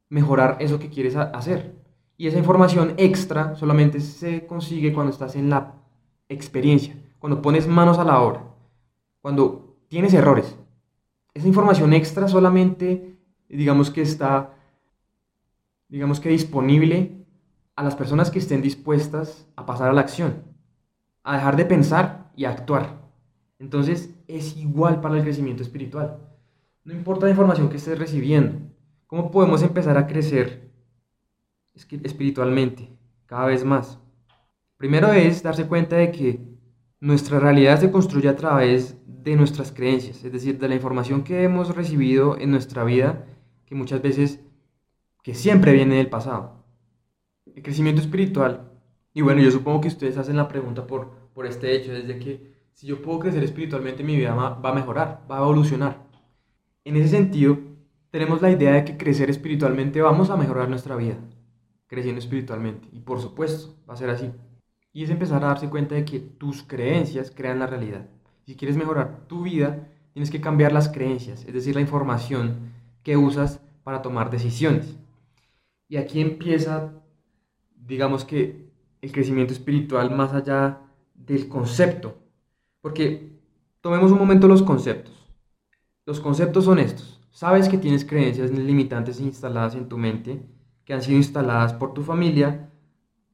mejorar 0.10 0.58
eso 0.60 0.80
que 0.80 0.89
quieres 0.89 1.15
hacer. 1.15 1.75
Y 2.18 2.27
esa 2.27 2.38
información 2.38 2.94
extra 2.98 3.56
solamente 3.56 4.00
se 4.00 4.46
consigue 4.48 4.94
cuando 4.94 5.12
estás 5.12 5.36
en 5.36 5.50
la 5.50 5.74
experiencia, 6.30 6.96
cuando 7.20 7.42
pones 7.42 7.68
manos 7.68 7.98
a 7.98 8.06
la 8.06 8.22
obra, 8.22 8.44
cuando 9.22 9.77
tienes 9.89 10.13
errores. 10.13 10.56
Esa 11.34 11.48
información 11.48 11.94
extra 11.94 12.27
solamente, 12.27 13.18
digamos 13.50 13.92
que 13.92 14.01
está, 14.01 14.54
digamos 15.89 16.22
que 16.22 16.30
disponible 16.30 17.25
a 17.75 17.84
las 17.84 17.96
personas 17.96 18.32
que 18.32 18.39
estén 18.39 18.62
dispuestas 18.62 19.46
a 19.58 19.65
pasar 19.65 19.89
a 19.89 19.94
la 19.94 20.01
acción, 20.01 20.44
a 21.24 21.36
dejar 21.36 21.58
de 21.58 21.65
pensar 21.65 22.32
y 22.38 22.46
a 22.46 22.51
actuar. 22.51 23.01
Entonces 23.60 24.15
es 24.27 24.56
igual 24.56 25.01
para 25.01 25.18
el 25.18 25.24
crecimiento 25.24 25.63
espiritual. 25.63 26.20
No 26.86 26.94
importa 26.94 27.25
la 27.25 27.32
información 27.32 27.68
que 27.68 27.77
estés 27.77 27.98
recibiendo, 27.98 28.60
¿cómo 29.08 29.32
podemos 29.32 29.63
empezar 29.63 29.98
a 29.98 30.06
crecer 30.06 30.70
espiritualmente 31.74 32.96
cada 33.25 33.48
vez 33.48 33.65
más? 33.65 33.98
Primero 34.77 35.12
es 35.12 35.42
darse 35.42 35.65
cuenta 35.65 35.96
de 35.96 36.12
que 36.12 36.39
nuestra 37.00 37.39
realidad 37.39 37.80
se 37.80 37.89
construye 37.89 38.30
a 38.30 38.36
través 38.36 38.98
de 39.08 39.36
nuestras 39.36 39.72
creencias, 39.72 40.24
es 40.24 40.32
decir, 40.32 40.60
de 40.60 40.70
la 40.70 40.75
información 40.75 41.24
que 41.24 41.42
hemos 41.42 41.75
recibido 41.75 42.38
en 42.38 42.51
nuestra 42.51 42.84
vida, 42.84 43.25
que 43.65 43.74
muchas 43.74 44.04
veces, 44.04 44.39
que 45.24 45.34
siempre 45.34 45.74
viene 45.74 45.96
del 45.96 46.10
pasado. 46.10 46.68
El 47.48 47.63
crecimiento 47.63 48.00
espiritual, 48.00 48.72
y 49.12 49.24
bueno, 49.24 49.42
yo 49.42 49.50
supongo 49.50 49.82
que 49.82 49.88
ustedes 49.88 50.18
hacen 50.18 50.38
la 50.38 50.48
pregunta 50.48 50.86
por, 50.86 51.10
por 51.34 51.48
este 51.48 51.75
hecho, 51.75 51.92
desde 51.92 52.20
que 52.20 52.54
si 52.74 52.86
yo 52.86 53.01
puedo 53.01 53.22
crecer 53.22 53.44
espiritualmente, 53.44 54.04
mi 54.04 54.15
vida 54.15 54.36
va 54.36 54.70
a 54.70 54.75
mejorar, 54.75 55.25
va 55.27 55.39
a 55.39 55.42
evolucionar. 55.42 56.04
En 56.86 56.96
ese 56.98 57.10
sentido, 57.10 57.58
tenemos 58.12 58.44
la 58.44 58.51
idea 58.51 58.74
de 58.74 58.86
que 58.86 58.96
crecer 58.96 59.32
espiritualmente 59.32 60.04
vamos 60.04 60.30
a 60.30 60.38
mejorar 60.38 60.70
nuestra 60.70 60.96
vida, 60.96 61.18
creciendo 61.88 62.20
espiritualmente. 62.20 62.88
Y 62.92 63.00
por 63.00 63.20
supuesto, 63.20 63.75
va 63.89 63.96
a 63.96 63.98
ser 63.98 64.12
así. 64.12 64.32
Y 64.94 65.04
es 65.04 65.10
empezar 65.10 65.44
a 65.44 65.48
darse 65.48 65.68
cuenta 65.68 65.96
de 65.96 66.06
que 66.06 66.20
tus 66.20 66.62
creencias 66.62 67.32
crean 67.32 67.58
la 67.58 67.65
realidad. 67.65 68.08
Si 68.46 68.56
quieres 68.56 68.77
mejorar 68.77 69.25
tu 69.25 69.42
vida, 69.42 69.88
tienes 70.13 70.30
que 70.30 70.39
cambiar 70.39 70.74
las 70.74 70.88
creencias, 70.88 71.44
es 71.46 71.54
decir, 71.56 71.74
la 71.74 71.82
información 71.82 72.72
que 73.01 73.18
usas 73.18 73.60
para 73.84 74.04
tomar 74.04 74.30
decisiones. 74.30 74.96
Y 75.88 75.98
aquí 75.98 76.22
empieza, 76.22 76.94
digamos 77.75 78.25
que, 78.25 78.63
el 79.01 79.12
crecimiento 79.12 79.54
espiritual 79.54 80.15
más 80.15 80.34
allá 80.34 80.82
del 81.15 81.48
concepto, 81.48 82.15
porque 82.82 83.32
tomemos 83.82 84.12
un 84.12 84.20
momento 84.20 84.48
los 84.48 84.62
conceptos. 84.62 85.14
Los 86.05 86.19
conceptos 86.19 86.65
son 86.65 86.77
estos. 86.77 87.19
Sabes 87.31 87.67
que 87.67 87.79
tienes 87.79 88.05
creencias 88.05 88.51
limitantes 88.51 89.19
instaladas 89.19 89.74
en 89.74 89.89
tu 89.89 89.97
mente, 89.97 90.47
que 90.85 90.93
han 90.93 91.01
sido 91.01 91.17
instaladas 91.17 91.74
por 91.74 91.95
tu 91.95 92.03
familia, 92.03 92.69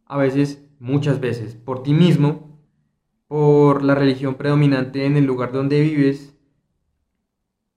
a 0.06 0.18
veces, 0.18 0.66
muchas 0.80 1.20
veces, 1.20 1.56
por 1.56 1.84
ti 1.84 1.94
mismo, 1.94 2.58
por 3.28 3.84
la 3.84 3.94
religión 3.94 4.36
predominante 4.36 5.06
en 5.06 5.18
el 5.18 5.26
lugar 5.26 5.52
donde 5.52 5.82
vives, 5.82 6.34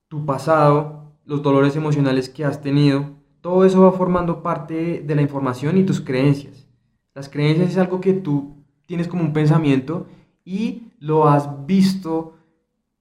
tu 0.06 0.24
pasado, 0.24 1.12
los 1.24 1.42
dolores 1.42 1.74
emocionales 1.74 2.28
que 2.28 2.44
has 2.44 2.62
tenido, 2.62 3.16
todo 3.40 3.64
eso 3.64 3.82
va 3.82 3.92
formando 3.92 4.42
parte 4.44 5.02
de 5.04 5.14
la 5.16 5.22
información 5.22 5.76
y 5.76 5.84
tus 5.84 6.00
creencias. 6.00 6.68
Las 7.14 7.28
creencias 7.28 7.70
es 7.70 7.78
algo 7.78 8.00
que 8.00 8.12
tú 8.12 8.64
tienes 8.86 9.08
como 9.08 9.24
un 9.24 9.32
pensamiento 9.32 10.06
y 10.44 10.92
lo 10.98 11.26
has 11.28 11.66
visto 11.66 12.34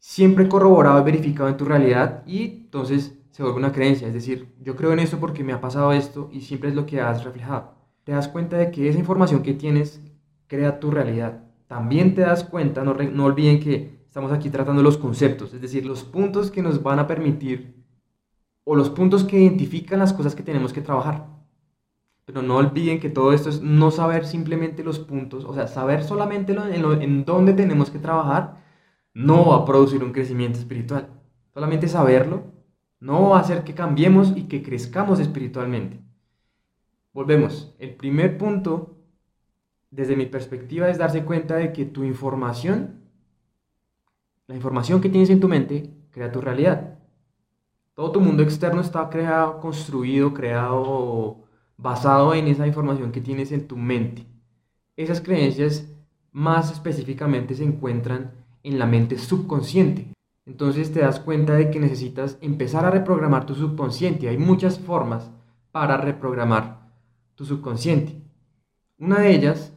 siempre 0.06 0.50
corroborado 0.50 1.00
y 1.00 1.04
verificado 1.06 1.48
en 1.48 1.56
tu 1.56 1.64
realidad 1.64 2.24
y 2.28 2.64
entonces 2.64 3.18
se 3.32 3.42
vuelve 3.42 3.60
una 3.60 3.72
creencia. 3.72 4.06
Es 4.06 4.14
decir, 4.14 4.54
yo 4.60 4.76
creo 4.76 4.92
en 4.92 5.00
esto 5.00 5.18
porque 5.18 5.46
me 5.46 5.54
ha 5.54 5.62
pasado 5.62 5.94
esto 5.94 6.30
y 6.34 6.42
siempre 6.42 6.68
es 6.68 6.76
lo 6.76 6.86
que 6.86 7.00
has 7.00 7.24
reflejado. 7.24 7.76
Te 8.04 8.12
das 8.12 8.28
cuenta 8.28 8.58
de 8.58 8.70
que 8.70 8.90
esa 8.90 9.00
información 9.00 9.44
que 9.44 9.54
tienes 9.54 10.02
crea 10.48 10.82
tu 10.82 10.92
realidad. 10.92 11.46
También 11.68 12.16
te 12.16 12.22
das 12.22 12.44
cuenta, 12.44 12.84
no, 12.84 12.96
no 12.96 13.24
olviden 13.24 13.62
que 13.62 14.04
estamos 14.06 14.34
aquí 14.34 14.50
tratando 14.50 14.84
los 14.84 14.98
conceptos, 14.98 15.54
es 15.54 15.62
decir, 15.62 15.86
los 15.86 16.04
puntos 16.04 16.52
que 16.52 16.62
nos 16.62 16.84
van 16.84 17.00
a 17.00 17.08
permitir 17.08 17.82
o 18.66 18.76
los 18.76 18.90
puntos 18.90 19.24
que 19.24 19.40
identifican 19.40 20.00
las 20.00 20.12
cosas 20.12 20.36
que 20.36 20.44
tenemos 20.44 20.74
que 20.74 20.82
trabajar. 20.82 21.28
Pero 22.26 22.42
no 22.42 22.58
olviden 22.58 23.00
que 23.00 23.10
todo 23.10 23.32
esto 23.32 23.48
es 23.48 23.62
no 23.62 23.90
saber 23.90 24.26
simplemente 24.26 24.84
los 24.84 25.00
puntos, 25.00 25.46
o 25.46 25.54
sea, 25.54 25.68
saber 25.68 26.04
solamente 26.04 26.52
en, 26.52 27.02
en 27.02 27.24
dónde 27.24 27.54
tenemos 27.54 27.90
que 27.90 28.00
trabajar, 28.00 28.63
no 29.14 29.50
va 29.50 29.58
a 29.58 29.66
producir 29.66 30.04
un 30.04 30.12
crecimiento 30.12 30.60
espiritual. 30.60 31.10
Solamente 31.54 31.88
saberlo 31.88 32.52
no 33.00 33.30
va 33.30 33.38
a 33.38 33.42
hacer 33.42 33.64
que 33.64 33.74
cambiemos 33.74 34.34
y 34.36 34.44
que 34.44 34.64
crezcamos 34.64 35.20
espiritualmente. 35.20 36.00
Volvemos. 37.12 37.76
El 37.78 37.96
primer 37.96 38.38
punto, 38.38 38.98
desde 39.92 40.16
mi 40.16 40.26
perspectiva, 40.26 40.90
es 40.90 40.98
darse 40.98 41.24
cuenta 41.26 41.58
de 41.58 41.74
que 41.74 41.86
tu 41.86 42.04
información, 42.04 43.02
la 44.48 44.56
información 44.56 45.02
que 45.02 45.10
tienes 45.10 45.30
en 45.30 45.40
tu 45.40 45.48
mente, 45.48 45.94
crea 46.12 46.32
tu 46.32 46.42
realidad. 46.42 46.98
Todo 47.94 48.14
tu 48.14 48.22
mundo 48.22 48.42
externo 48.42 48.82
está 48.82 49.10
creado, 49.10 49.60
construido, 49.60 50.34
creado 50.34 51.44
basado 51.78 52.34
en 52.34 52.48
esa 52.48 52.66
información 52.66 53.12
que 53.12 53.22
tienes 53.22 53.52
en 53.52 53.68
tu 53.68 53.78
mente. 53.78 54.26
Esas 54.96 55.22
creencias 55.22 55.94
más 56.32 56.72
específicamente 56.72 57.54
se 57.54 57.64
encuentran 57.64 58.32
en 58.64 58.80
la 58.80 58.86
mente 58.86 59.18
subconsciente. 59.18 60.14
Entonces 60.46 60.92
te 60.92 61.02
das 61.02 61.20
cuenta 61.20 61.54
de 61.54 61.70
que 61.70 61.80
necesitas 61.80 62.38
empezar 62.42 62.86
a 62.86 62.92
reprogramar 62.92 63.46
tu 63.46 63.56
subconsciente. 63.56 64.28
Hay 64.28 64.38
muchas 64.38 64.80
formas 64.80 65.32
para 65.72 65.98
reprogramar 65.98 66.92
tu 67.36 67.46
subconsciente. 67.46 68.22
Una 68.98 69.20
de 69.20 69.34
ellas, 69.34 69.74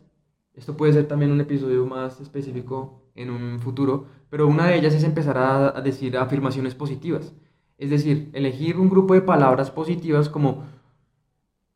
esto 0.55 0.76
puede 0.76 0.93
ser 0.93 1.07
también 1.09 1.31
un 1.31 1.40
episodio 1.40 1.87
más 1.87 2.21
específico 2.21 3.11
en 3.14 3.31
un 3.31 3.61
futuro, 3.61 4.07
pero 4.28 4.47
una 4.47 4.66
de 4.66 4.76
ellas 4.76 4.95
es 4.95 5.05
empezar 5.05 5.38
a, 5.38 5.81
decir 5.81 6.16
afirmaciones 6.16 6.75
positivas. 6.75 7.35
Es 7.78 7.90
decir, 7.90 8.31
elegir 8.33 8.78
un 8.78 8.88
grupo 8.88 9.14
de 9.14 9.23
palabras 9.23 9.71
positivas 9.71 10.28
como 10.28 10.64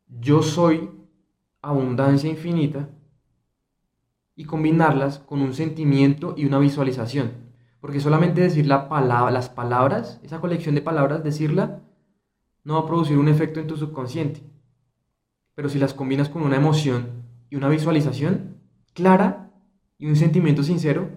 yo 0.07 0.43
soy 0.43 0.89
abundancia 1.61 2.29
infinita 2.29 2.89
y 4.41 4.45
combinarlas 4.45 5.19
con 5.19 5.39
un 5.43 5.53
sentimiento 5.53 6.33
y 6.35 6.45
una 6.45 6.57
visualización. 6.57 7.33
Porque 7.79 7.99
solamente 7.99 8.41
decir 8.41 8.65
la 8.65 8.89
palabra, 8.89 9.29
las 9.29 9.49
palabras, 9.49 10.19
esa 10.23 10.41
colección 10.41 10.73
de 10.73 10.81
palabras, 10.81 11.23
decirla, 11.23 11.83
no 12.63 12.73
va 12.73 12.79
a 12.79 12.87
producir 12.87 13.19
un 13.19 13.27
efecto 13.27 13.59
en 13.59 13.67
tu 13.67 13.77
subconsciente. 13.77 14.41
Pero 15.53 15.69
si 15.69 15.77
las 15.77 15.93
combinas 15.93 16.27
con 16.27 16.41
una 16.41 16.55
emoción 16.55 17.23
y 17.51 17.55
una 17.55 17.69
visualización 17.69 18.57
clara 18.95 19.51
y 19.99 20.07
un 20.07 20.15
sentimiento 20.15 20.63
sincero, 20.63 21.07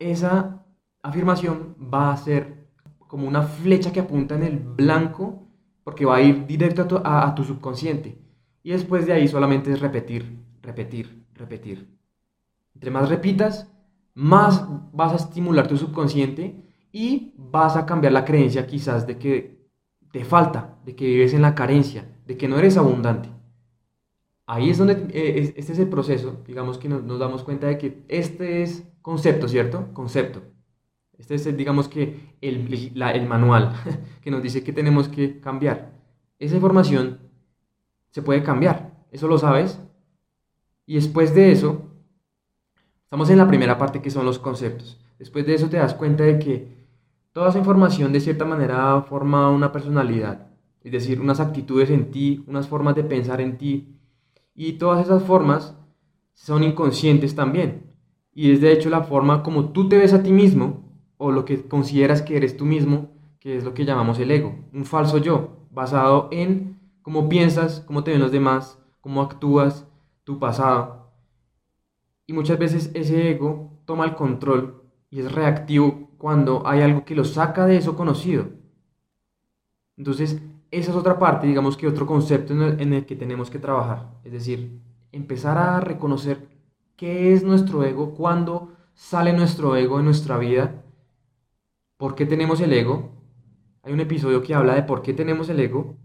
esa 0.00 0.66
afirmación 1.04 1.76
va 1.94 2.12
a 2.12 2.16
ser 2.16 2.66
como 2.98 3.28
una 3.28 3.42
flecha 3.42 3.92
que 3.92 4.00
apunta 4.00 4.34
en 4.34 4.42
el 4.42 4.58
blanco 4.58 5.46
porque 5.84 6.06
va 6.06 6.16
a 6.16 6.22
ir 6.22 6.44
directo 6.44 7.02
a 7.04 7.32
tu, 7.36 7.44
subconsciente. 7.44 8.18
Y 8.64 8.70
después 8.70 9.06
de 9.06 9.12
ahí 9.12 9.28
solamente 9.28 9.72
es 9.72 9.78
repetir, 9.78 10.40
repetir, 10.60 11.24
repetir. 11.34 11.99
Entre 12.74 12.90
más 12.90 13.08
repitas, 13.08 13.70
más 14.14 14.64
vas 14.92 15.12
a 15.12 15.16
estimular 15.16 15.68
tu 15.68 15.76
subconsciente 15.76 16.62
y 16.92 17.34
vas 17.36 17.76
a 17.76 17.86
cambiar 17.86 18.12
la 18.12 18.24
creencia 18.24 18.66
quizás 18.66 19.06
de 19.06 19.18
que 19.18 19.60
te 20.12 20.24
falta, 20.24 20.78
de 20.84 20.96
que 20.96 21.04
vives 21.04 21.34
en 21.34 21.42
la 21.42 21.54
carencia, 21.54 22.08
de 22.26 22.36
que 22.36 22.48
no 22.48 22.58
eres 22.58 22.76
abundante. 22.76 23.28
Ahí 24.46 24.70
es 24.70 24.78
donde, 24.78 25.06
eh, 25.12 25.54
este 25.56 25.72
es 25.72 25.78
el 25.78 25.88
proceso, 25.88 26.42
digamos 26.46 26.78
que 26.78 26.88
nos, 26.88 27.04
nos 27.04 27.20
damos 27.20 27.44
cuenta 27.44 27.68
de 27.68 27.78
que 27.78 28.02
este 28.08 28.62
es 28.62 28.84
concepto, 29.00 29.46
¿cierto? 29.46 29.92
Concepto. 29.92 30.42
Este 31.20 31.34
es, 31.34 31.56
digamos 31.56 31.86
que, 31.86 32.34
el, 32.40 33.26
manual 33.28 33.74
que 34.22 34.30
nos 34.30 34.42
dice 34.42 34.64
que 34.64 34.72
tenemos 34.72 35.08
que 35.08 35.38
cambiar. 35.38 35.92
Esa 36.38 36.54
información 36.54 37.20
se 38.10 38.22
puede 38.22 38.42
cambiar, 38.42 39.04
eso 39.12 39.28
lo 39.28 39.38
sabes. 39.38 39.78
Y 40.86 40.94
después 40.94 41.34
de 41.34 41.52
eso, 41.52 41.89
estamos 43.10 43.28
en 43.30 43.38
la 43.38 43.48
primera 43.48 43.76
parte 43.76 44.00
que 44.00 44.10
son 44.10 44.24
los 44.24 44.38
conceptos. 44.38 44.98
Después 45.18 45.44
de 45.44 45.54
eso 45.54 45.68
te 45.68 45.76
das 45.76 45.94
cuenta 45.94 46.24
de 46.24 46.38
que 46.38 46.80
Toda 47.32 47.50
esa 47.50 47.58
información 47.58 48.12
de 48.12 48.18
cierta 48.18 48.44
manera 48.44 49.02
forma 49.02 49.50
una 49.50 49.70
personalidad, 49.70 50.48
es 50.82 50.90
decir, 50.90 51.20
unas 51.20 51.38
actitudes 51.38 51.88
en 51.88 52.10
ti, 52.10 52.42
unas 52.48 52.66
formas 52.66 52.96
de 52.96 53.04
pensar 53.04 53.40
en 53.40 53.56
ti. 53.56 54.00
Y 54.52 54.72
todas 54.74 55.06
esas 55.06 55.22
formas 55.22 55.76
son 56.34 56.64
inconscientes 56.64 57.36
también. 57.36 57.94
Y 58.34 58.50
es 58.50 58.60
de 58.60 58.72
hecho 58.72 58.90
la 58.90 59.04
forma 59.04 59.44
como 59.44 59.70
tú 59.70 59.88
te 59.88 59.96
ves 59.96 60.12
a 60.12 60.24
ti 60.24 60.32
mismo 60.32 60.90
o 61.18 61.30
lo 61.30 61.44
que 61.44 61.68
consideras 61.68 62.20
que 62.20 62.36
eres 62.36 62.56
tú 62.56 62.64
mismo, 62.64 63.12
que 63.38 63.56
es 63.56 63.62
lo 63.62 63.74
que 63.74 63.84
llamamos 63.84 64.18
el 64.18 64.32
ego, 64.32 64.56
un 64.72 64.84
falso 64.84 65.18
yo, 65.18 65.68
basado 65.70 66.28
en 66.32 66.80
cómo 67.02 67.28
piensas, 67.28 67.84
cómo 67.86 68.02
te 68.02 68.10
ven 68.10 68.20
los 68.20 68.32
demás, 68.32 68.82
cómo 69.00 69.22
actúas, 69.22 69.86
tu 70.24 70.40
pasado. 70.40 70.99
Y 72.30 72.32
muchas 72.32 72.60
veces 72.60 72.92
ese 72.94 73.28
ego 73.28 73.72
toma 73.86 74.04
el 74.04 74.14
control 74.14 74.84
y 75.10 75.18
es 75.18 75.32
reactivo 75.32 76.10
cuando 76.16 76.64
hay 76.64 76.80
algo 76.80 77.04
que 77.04 77.16
lo 77.16 77.24
saca 77.24 77.66
de 77.66 77.76
eso 77.76 77.96
conocido. 77.96 78.50
Entonces, 79.96 80.40
esa 80.70 80.92
es 80.92 80.96
otra 80.96 81.18
parte, 81.18 81.48
digamos 81.48 81.76
que 81.76 81.88
otro 81.88 82.06
concepto 82.06 82.52
en 82.52 82.92
el, 82.92 83.04
que 83.04 83.16
tenemos 83.16 83.50
que 83.50 83.58
trabajar. 83.58 84.12
Es 84.22 84.30
decir, 84.30 84.80
empezar 85.10 85.58
a 85.58 85.80
reconocer 85.80 86.46
qué 86.94 87.34
es 87.34 87.42
nuestro 87.42 87.82
ego, 87.82 88.14
cuándo 88.14 88.76
sale 88.94 89.32
nuestro 89.32 89.74
ego 89.74 89.98
en 89.98 90.04
nuestra 90.04 90.38
vida, 90.38 90.84
por 91.96 92.14
qué 92.14 92.26
tenemos 92.26 92.60
el 92.60 92.72
ego. 92.72 93.10
Hay 93.82 93.92
un 93.92 93.98
episodio 93.98 94.40
que 94.40 94.54
habla 94.54 94.76
de 94.76 94.84
por 94.84 95.02
qué 95.02 95.14
tenemos 95.14 95.48
el 95.48 95.58
ego. 95.58 95.96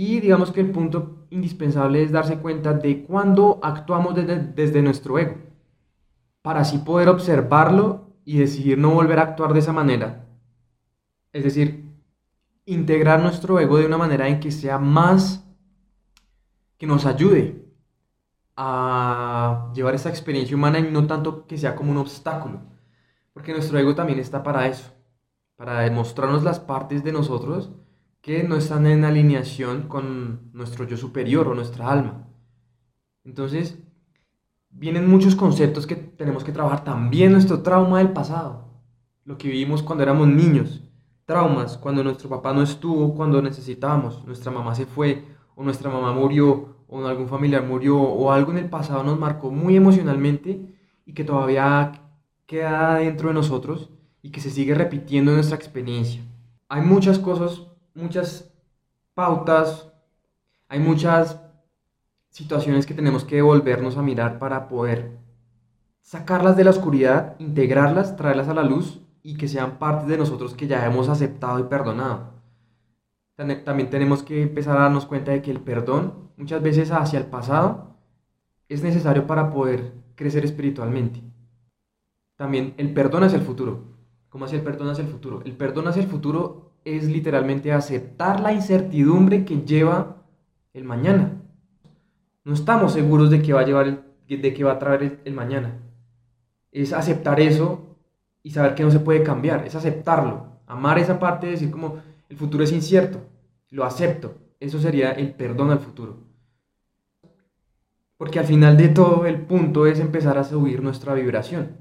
Y 0.00 0.20
digamos 0.20 0.52
que 0.52 0.60
el 0.60 0.70
punto 0.70 1.26
indispensable 1.30 2.00
es 2.00 2.12
darse 2.12 2.38
cuenta 2.38 2.72
de 2.72 3.02
cuándo 3.02 3.58
actuamos 3.64 4.14
desde, 4.14 4.36
desde 4.36 4.80
nuestro 4.80 5.18
ego, 5.18 5.38
para 6.40 6.60
así 6.60 6.78
poder 6.78 7.08
observarlo 7.08 8.12
y 8.24 8.38
decidir 8.38 8.78
no 8.78 8.92
volver 8.92 9.18
a 9.18 9.22
actuar 9.22 9.52
de 9.52 9.58
esa 9.58 9.72
manera. 9.72 10.24
Es 11.32 11.42
decir, 11.42 11.90
integrar 12.64 13.20
nuestro 13.20 13.58
ego 13.58 13.76
de 13.76 13.86
una 13.86 13.98
manera 13.98 14.28
en 14.28 14.38
que 14.38 14.52
sea 14.52 14.78
más, 14.78 15.44
que 16.76 16.86
nos 16.86 17.04
ayude 17.04 17.66
a 18.54 19.72
llevar 19.74 19.96
esa 19.96 20.10
experiencia 20.10 20.56
humana 20.56 20.78
y 20.78 20.92
no 20.92 21.08
tanto 21.08 21.44
que 21.44 21.58
sea 21.58 21.74
como 21.74 21.90
un 21.90 21.96
obstáculo. 21.96 22.60
Porque 23.32 23.50
nuestro 23.50 23.76
ego 23.80 23.96
también 23.96 24.20
está 24.20 24.44
para 24.44 24.68
eso, 24.68 24.92
para 25.56 25.80
demostrarnos 25.80 26.44
las 26.44 26.60
partes 26.60 27.02
de 27.02 27.10
nosotros 27.10 27.72
que 28.20 28.42
no 28.44 28.56
están 28.56 28.86
en 28.86 29.04
alineación 29.04 29.88
con 29.88 30.50
nuestro 30.52 30.86
yo 30.86 30.96
superior 30.96 31.48
o 31.48 31.54
nuestra 31.54 31.90
alma. 31.90 32.28
Entonces, 33.24 33.78
vienen 34.70 35.08
muchos 35.08 35.36
conceptos 35.36 35.86
que 35.86 35.96
tenemos 35.96 36.44
que 36.44 36.52
trabajar. 36.52 36.84
También 36.84 37.32
nuestro 37.32 37.62
trauma 37.62 37.98
del 37.98 38.12
pasado, 38.12 38.82
lo 39.24 39.38
que 39.38 39.48
vivimos 39.48 39.82
cuando 39.82 40.04
éramos 40.04 40.28
niños. 40.28 40.82
Traumas, 41.24 41.76
cuando 41.76 42.02
nuestro 42.02 42.28
papá 42.28 42.54
no 42.54 42.62
estuvo, 42.62 43.14
cuando 43.14 43.42
necesitábamos, 43.42 44.24
nuestra 44.24 44.50
mamá 44.50 44.74
se 44.74 44.86
fue, 44.86 45.26
o 45.54 45.62
nuestra 45.62 45.90
mamá 45.90 46.12
murió, 46.12 46.78
o 46.88 47.06
algún 47.06 47.28
familiar 47.28 47.62
murió 47.64 48.00
o 48.00 48.32
algo 48.32 48.50
en 48.50 48.58
el 48.58 48.70
pasado 48.70 49.04
nos 49.04 49.18
marcó 49.18 49.50
muy 49.50 49.76
emocionalmente 49.76 50.74
y 51.04 51.12
que 51.12 51.24
todavía 51.24 51.92
queda 52.46 52.96
dentro 52.96 53.28
de 53.28 53.34
nosotros 53.34 53.90
y 54.22 54.30
que 54.30 54.40
se 54.40 54.50
sigue 54.50 54.74
repitiendo 54.74 55.30
en 55.30 55.36
nuestra 55.36 55.56
experiencia. 55.56 56.22
Hay 56.68 56.82
muchas 56.82 57.18
cosas, 57.18 57.66
muchas 57.98 58.52
pautas, 59.14 59.92
hay 60.68 60.78
muchas 60.78 61.40
situaciones 62.30 62.86
que 62.86 62.94
tenemos 62.94 63.24
que 63.24 63.42
volvernos 63.42 63.96
a 63.96 64.02
mirar 64.02 64.38
para 64.38 64.68
poder 64.68 65.18
sacarlas 66.00 66.56
de 66.56 66.64
la 66.64 66.70
oscuridad, 66.70 67.36
integrarlas, 67.38 68.16
traerlas 68.16 68.48
a 68.48 68.54
la 68.54 68.62
luz 68.62 69.00
y 69.22 69.36
que 69.36 69.48
sean 69.48 69.78
parte 69.78 70.06
de 70.06 70.16
nosotros 70.16 70.54
que 70.54 70.66
ya 70.66 70.86
hemos 70.86 71.08
aceptado 71.08 71.58
y 71.58 71.64
perdonado 71.64 72.38
también 73.64 73.88
tenemos 73.88 74.24
que 74.24 74.42
empezar 74.42 74.76
a 74.76 74.82
darnos 74.82 75.06
cuenta 75.06 75.30
de 75.30 75.42
que 75.42 75.52
el 75.52 75.60
perdón, 75.60 76.30
muchas 76.36 76.60
veces 76.60 76.90
hacia 76.90 77.20
el 77.20 77.26
pasado, 77.26 77.96
es 78.68 78.82
necesario 78.82 79.28
para 79.28 79.52
poder 79.52 79.92
crecer 80.16 80.44
espiritualmente. 80.44 81.22
También 82.36 82.74
el 82.78 82.92
perdón 82.92 83.22
hacia 83.22 83.38
el 83.38 83.44
futuro. 83.44 83.96
¿Cómo 84.28 84.44
hacia 84.44 84.58
el 84.58 84.64
perdón 84.64 84.90
hacia 84.90 85.04
el 85.04 85.10
futuro? 85.10 85.42
El 85.44 85.56
perdón 85.56 85.86
hacia 85.86 86.02
el 86.02 86.08
futuro 86.08 86.67
es 86.96 87.08
literalmente 87.08 87.72
aceptar 87.72 88.40
la 88.40 88.52
incertidumbre 88.52 89.44
que 89.44 89.62
lleva 89.62 90.24
el 90.72 90.84
mañana. 90.84 91.42
No 92.44 92.54
estamos 92.54 92.92
seguros 92.92 93.30
de 93.30 93.42
qué 93.42 93.52
va 93.52 93.60
a 93.60 93.66
llevar 93.66 94.04
de 94.28 94.54
qué 94.54 94.64
va 94.64 94.72
a 94.72 94.78
traer 94.78 95.20
el 95.24 95.34
mañana. 95.34 95.78
Es 96.70 96.92
aceptar 96.92 97.40
eso 97.40 97.96
y 98.42 98.50
saber 98.50 98.74
que 98.74 98.82
no 98.82 98.90
se 98.90 99.00
puede 99.00 99.22
cambiar, 99.22 99.66
es 99.66 99.74
aceptarlo, 99.74 100.60
amar 100.66 100.98
esa 100.98 101.18
parte 101.18 101.46
de 101.46 101.52
decir 101.52 101.70
como 101.70 101.96
el 102.28 102.36
futuro 102.36 102.62
es 102.62 102.72
incierto, 102.72 103.20
lo 103.70 103.84
acepto. 103.84 104.36
Eso 104.60 104.80
sería 104.80 105.12
el 105.12 105.34
perdón 105.34 105.70
al 105.70 105.78
futuro. 105.78 106.24
Porque 108.16 108.38
al 108.38 108.44
final 108.44 108.76
de 108.76 108.88
todo 108.88 109.26
el 109.26 109.40
punto 109.42 109.86
es 109.86 110.00
empezar 110.00 110.36
a 110.36 110.44
subir 110.44 110.82
nuestra 110.82 111.14
vibración. 111.14 111.76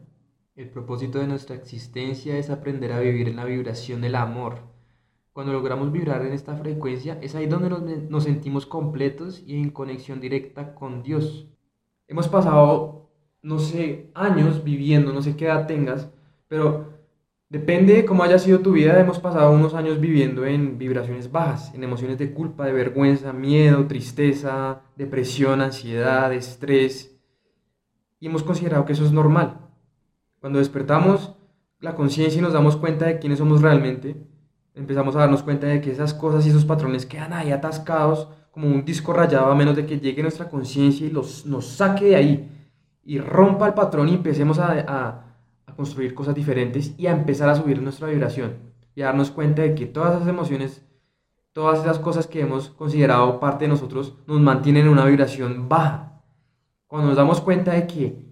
El 0.55 0.69
propósito 0.69 1.19
de 1.19 1.27
nuestra 1.27 1.55
existencia 1.55 2.37
es 2.37 2.49
aprender 2.49 2.93
a 2.93 2.99
vivir 2.99 3.27
en 3.27 3.35
la 3.35 3.45
vibración 3.45 4.01
del 4.01 4.15
amor. 4.15 4.76
Cuando 5.37 5.53
logramos 5.53 5.91
vibrar 5.91 6.25
en 6.25 6.33
esta 6.33 6.55
frecuencia 6.55 7.19
es 7.21 7.35
ahí 7.35 7.45
donde 7.45 7.69
nos, 7.69 7.83
nos 8.09 8.23
sentimos 8.23 8.65
completos 8.65 9.43
y 9.45 9.61
en 9.61 9.69
conexión 9.69 10.19
directa 10.19 10.73
con 10.73 11.03
Dios. 11.03 11.47
Hemos 12.07 12.27
pasado, 12.27 13.11
no 13.43 13.59
sé, 13.59 14.09
años 14.15 14.63
viviendo, 14.63 15.13
no 15.13 15.21
sé 15.21 15.37
qué 15.37 15.45
edad 15.45 15.67
tengas, 15.67 16.09
pero 16.47 16.87
Depende 17.49 17.93
de 17.93 18.05
cómo 18.05 18.23
haya 18.23 18.39
sido 18.39 18.61
tu 18.61 18.71
vida, 18.71 18.99
hemos 18.99 19.19
pasado 19.19 19.51
unos 19.51 19.75
años 19.75 20.01
viviendo 20.01 20.43
en 20.43 20.79
vibraciones 20.79 21.31
bajas, 21.31 21.71
en 21.75 21.83
emociones 21.83 22.17
de 22.17 22.33
culpa, 22.33 22.65
de 22.65 22.73
vergüenza, 22.73 23.31
miedo, 23.31 23.85
tristeza, 23.85 24.81
depresión, 24.95 25.61
ansiedad, 25.61 26.33
estrés. 26.33 27.15
Y 28.19 28.25
hemos 28.25 28.41
considerado 28.41 28.85
que 28.85 28.93
eso 28.93 29.05
es 29.05 29.11
normal. 29.11 29.59
Cuando 30.39 30.57
despertamos 30.57 31.35
la 31.79 31.93
conciencia 31.93 32.39
y 32.39 32.41
nos 32.41 32.53
damos 32.53 32.75
cuenta 32.75 33.05
de 33.05 33.19
quiénes 33.19 33.37
somos 33.37 33.61
realmente, 33.61 34.15
empezamos 34.77 35.15
a 35.15 35.19
darnos 35.19 35.43
cuenta 35.43 35.67
de 35.67 35.81
que 35.81 35.91
esas 35.91 36.13
cosas 36.13 36.45
y 36.45 36.49
esos 36.49 36.65
patrones 36.65 37.05
quedan 37.05 37.33
ahí 37.33 37.51
atascados 37.51 38.29
como 38.51 38.67
un 38.67 38.85
disco 38.85 39.13
rayado 39.13 39.51
a 39.51 39.55
menos 39.55 39.75
de 39.75 39.85
que 39.85 39.99
llegue 39.99 40.21
nuestra 40.21 40.49
conciencia 40.49 41.05
y 41.05 41.09
los, 41.09 41.45
nos 41.45 41.67
saque 41.67 42.05
de 42.05 42.15
ahí 42.15 42.51
y 43.03 43.19
rompa 43.19 43.67
el 43.67 43.73
patrón 43.73 44.09
y 44.09 44.15
empecemos 44.15 44.59
a 44.59 45.23
construir 45.75 46.15
cosas 46.15 46.33
diferentes 46.33 46.93
y 46.97 47.05
a 47.07 47.11
empezar 47.11 47.47
a 47.49 47.55
subir 47.55 47.81
nuestra 47.81 48.07
vibración 48.07 48.55
y 48.95 49.03
a 49.03 49.05
darnos 49.05 49.29
cuenta 49.29 49.61
de 49.61 49.75
que 49.75 49.85
todas 49.85 50.15
esas 50.15 50.27
emociones, 50.27 50.83
todas 51.53 51.79
esas 51.81 51.99
cosas 51.99 52.25
que 52.25 52.41
hemos 52.41 52.69
considerado 52.69 53.39
parte 53.39 53.65
de 53.65 53.69
nosotros 53.69 54.15
nos 54.25 54.41
mantienen 54.41 54.87
en 54.87 54.91
una 54.91 55.05
vibración 55.05 55.69
baja. 55.69 56.23
Cuando 56.87 57.09
nos 57.09 57.17
damos 57.17 57.39
cuenta 57.39 57.73
de 57.73 57.85
que 57.85 58.25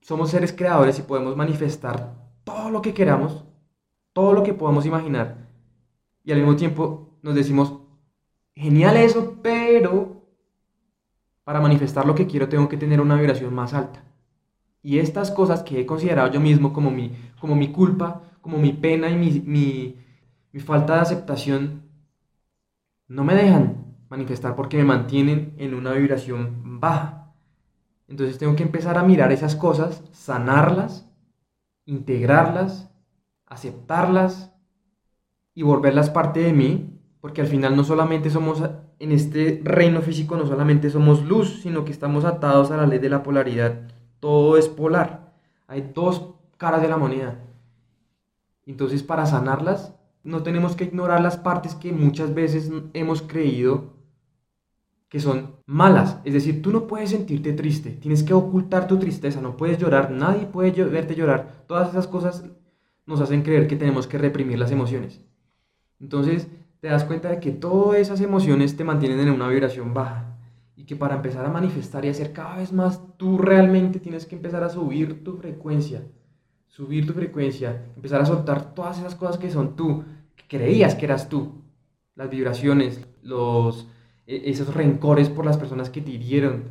somos 0.00 0.30
seres 0.30 0.52
creadores 0.52 0.96
y 1.00 1.02
podemos 1.02 1.36
manifestar 1.36 2.14
todo 2.44 2.70
lo 2.70 2.80
que 2.82 2.94
queramos, 2.94 3.44
todo 4.12 4.32
lo 4.32 4.44
que 4.44 4.54
podamos 4.54 4.86
imaginar, 4.86 5.41
y 6.24 6.32
al 6.32 6.38
mismo 6.38 6.56
tiempo 6.56 7.18
nos 7.22 7.34
decimos, 7.34 7.80
genial 8.54 8.96
eso, 8.96 9.38
pero 9.42 10.22
para 11.44 11.60
manifestar 11.60 12.06
lo 12.06 12.14
que 12.14 12.26
quiero 12.26 12.48
tengo 12.48 12.68
que 12.68 12.76
tener 12.76 13.00
una 13.00 13.16
vibración 13.16 13.54
más 13.54 13.74
alta. 13.74 14.04
Y 14.82 14.98
estas 14.98 15.30
cosas 15.30 15.62
que 15.62 15.80
he 15.80 15.86
considerado 15.86 16.30
yo 16.32 16.40
mismo 16.40 16.72
como 16.72 16.90
mi, 16.90 17.12
como 17.40 17.54
mi 17.54 17.72
culpa, 17.72 18.22
como 18.40 18.58
mi 18.58 18.72
pena 18.72 19.10
y 19.10 19.16
mi, 19.16 19.96
mi 20.52 20.60
falta 20.60 20.94
de 20.96 21.00
aceptación, 21.00 21.82
no 23.08 23.24
me 23.24 23.34
dejan 23.34 23.96
manifestar 24.08 24.54
porque 24.56 24.76
me 24.76 24.84
mantienen 24.84 25.54
en 25.58 25.74
una 25.74 25.92
vibración 25.92 26.80
baja. 26.80 27.34
Entonces 28.08 28.38
tengo 28.38 28.56
que 28.56 28.62
empezar 28.62 28.98
a 28.98 29.02
mirar 29.04 29.32
esas 29.32 29.56
cosas, 29.56 30.02
sanarlas, 30.12 31.08
integrarlas, 31.86 32.90
aceptarlas 33.46 34.51
y 35.54 35.62
volverlas 35.62 36.10
parte 36.10 36.40
de 36.40 36.52
mí, 36.52 36.98
porque 37.20 37.40
al 37.40 37.46
final 37.46 37.76
no 37.76 37.84
solamente 37.84 38.30
somos 38.30 38.62
en 38.98 39.12
este 39.12 39.60
reino 39.64 40.00
físico, 40.02 40.36
no 40.36 40.46
solamente 40.46 40.90
somos 40.90 41.24
luz, 41.24 41.60
sino 41.62 41.84
que 41.84 41.92
estamos 41.92 42.24
atados 42.24 42.70
a 42.70 42.76
la 42.76 42.86
ley 42.86 42.98
de 42.98 43.08
la 43.08 43.22
polaridad 43.22 43.92
todo 44.22 44.56
es 44.56 44.68
polar. 44.68 45.34
Hay 45.66 45.90
dos 45.92 46.34
caras 46.56 46.80
de 46.80 46.88
la 46.88 46.96
moneda. 46.96 47.40
Entonces, 48.64 49.02
para 49.02 49.26
sanarlas, 49.26 49.96
no 50.22 50.44
tenemos 50.44 50.76
que 50.76 50.84
ignorar 50.84 51.20
las 51.20 51.36
partes 51.36 51.74
que 51.74 51.92
muchas 51.92 52.32
veces 52.32 52.70
hemos 52.92 53.20
creído 53.20 53.94
que 55.08 55.18
son 55.18 55.56
malas. 55.66 56.18
Es 56.22 56.34
decir, 56.34 56.62
tú 56.62 56.70
no 56.70 56.86
puedes 56.86 57.10
sentirte 57.10 57.52
triste, 57.52 57.90
tienes 57.90 58.22
que 58.22 58.32
ocultar 58.32 58.86
tu 58.86 58.96
tristeza, 59.00 59.40
no 59.40 59.56
puedes 59.56 59.78
llorar, 59.78 60.12
nadie 60.12 60.46
puede 60.46 60.84
verte 60.84 61.16
llorar. 61.16 61.64
Todas 61.66 61.88
esas 61.90 62.06
cosas 62.06 62.44
nos 63.06 63.20
hacen 63.20 63.42
creer 63.42 63.66
que 63.66 63.74
tenemos 63.74 64.06
que 64.06 64.18
reprimir 64.18 64.56
las 64.56 64.70
emociones. 64.70 65.20
Entonces, 66.02 66.48
te 66.80 66.88
das 66.88 67.04
cuenta 67.04 67.30
de 67.30 67.38
que 67.38 67.52
todas 67.52 68.00
esas 68.00 68.20
emociones 68.20 68.76
te 68.76 68.82
mantienen 68.82 69.20
en 69.20 69.30
una 69.30 69.48
vibración 69.48 69.94
baja 69.94 70.36
y 70.74 70.84
que 70.84 70.96
para 70.96 71.14
empezar 71.14 71.46
a 71.46 71.50
manifestar 71.50 72.04
y 72.04 72.08
hacer 72.08 72.32
cada 72.32 72.56
vez 72.56 72.72
más, 72.72 73.00
tú 73.16 73.38
realmente 73.38 74.00
tienes 74.00 74.26
que 74.26 74.34
empezar 74.34 74.64
a 74.64 74.68
subir 74.68 75.22
tu 75.22 75.36
frecuencia, 75.36 76.02
subir 76.66 77.06
tu 77.06 77.12
frecuencia, 77.12 77.84
empezar 77.94 78.20
a 78.20 78.26
soltar 78.26 78.74
todas 78.74 78.98
esas 78.98 79.14
cosas 79.14 79.38
que 79.38 79.50
son 79.50 79.76
tú, 79.76 80.02
que 80.34 80.44
creías 80.48 80.96
que 80.96 81.04
eras 81.04 81.28
tú, 81.28 81.62
las 82.16 82.28
vibraciones, 82.28 83.06
los, 83.22 83.86
e, 84.26 84.50
esos 84.50 84.74
rencores 84.74 85.28
por 85.28 85.46
las 85.46 85.56
personas 85.56 85.88
que 85.88 86.00
te 86.00 86.10
hirieron, 86.10 86.64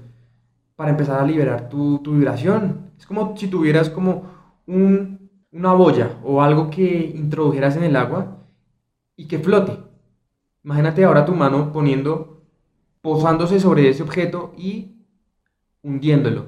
para 0.75 0.91
empezar 0.91 1.21
a 1.21 1.25
liberar 1.25 1.69
tu, 1.69 1.99
tu 1.99 2.13
vibración. 2.15 2.91
Es 2.99 3.05
como 3.05 3.37
si 3.37 3.47
tuvieras 3.47 3.89
como 3.89 4.23
un, 4.67 5.29
una 5.53 5.71
boya 5.71 6.19
o 6.21 6.41
algo 6.41 6.69
que 6.69 7.13
introdujeras 7.15 7.77
en 7.77 7.83
el 7.83 7.95
agua 7.95 8.40
y 9.15 9.27
que 9.27 9.39
flote. 9.39 9.77
Imagínate 10.63 11.03
ahora 11.03 11.25
tu 11.25 11.33
mano 11.33 11.71
poniendo, 11.71 12.43
posándose 13.01 13.59
sobre 13.59 13.89
ese 13.89 14.03
objeto 14.03 14.53
y 14.57 14.95
hundiéndolo. 15.81 16.45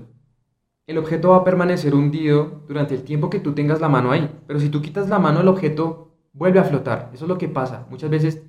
El 0.86 0.97
objeto 0.97 1.30
va 1.30 1.38
a 1.38 1.43
permanecer 1.43 1.95
hundido 1.95 2.63
durante 2.67 2.93
el 2.93 3.04
tiempo 3.04 3.30
que 3.30 3.39
tú 3.39 3.54
tengas 3.54 3.80
la 3.80 3.89
mano 3.89 4.12
ahí. 4.12 4.30
Pero 4.47 4.60
si 4.60 4.69
tú 4.69 4.82
quitas 4.82 5.10
la 5.10 5.19
mano, 5.19 5.41
el 5.41 5.47
objeto 5.47 6.12
vuelve 6.34 6.60
a 6.60 6.65
flotar. 6.65 7.10
Eso 7.13 7.26
es 7.26 7.30
lo 7.30 7.38
que 7.38 7.47
pasa. 7.47 7.88
Muchas 7.89 8.10
veces 8.10 8.43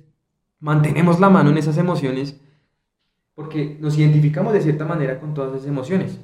mantenemos 0.59 1.19
la 1.19 1.29
mano 1.29 1.49
en 1.49 1.57
esas 1.57 1.77
emociones 1.77 2.39
porque 3.35 3.77
nos 3.79 3.97
identificamos 3.97 4.53
de 4.53 4.61
cierta 4.61 4.85
manera 4.85 5.19
con 5.19 5.33
todas 5.33 5.53
esas 5.53 5.67
emociones. 5.67 6.19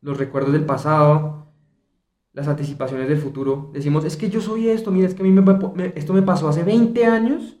Los 0.00 0.18
recuerdos 0.18 0.52
del 0.52 0.64
pasado, 0.64 1.41
las 2.32 2.48
anticipaciones 2.48 3.08
del 3.08 3.18
futuro. 3.18 3.70
Decimos, 3.72 4.04
es 4.04 4.16
que 4.16 4.30
yo 4.30 4.40
soy 4.40 4.68
esto, 4.68 4.90
mira, 4.90 5.06
es 5.06 5.14
que 5.14 5.22
a 5.22 5.26
mí 5.26 5.34
esto 5.94 6.12
me 6.12 6.22
pasó 6.22 6.48
hace 6.48 6.62
20 6.62 7.04
años 7.06 7.58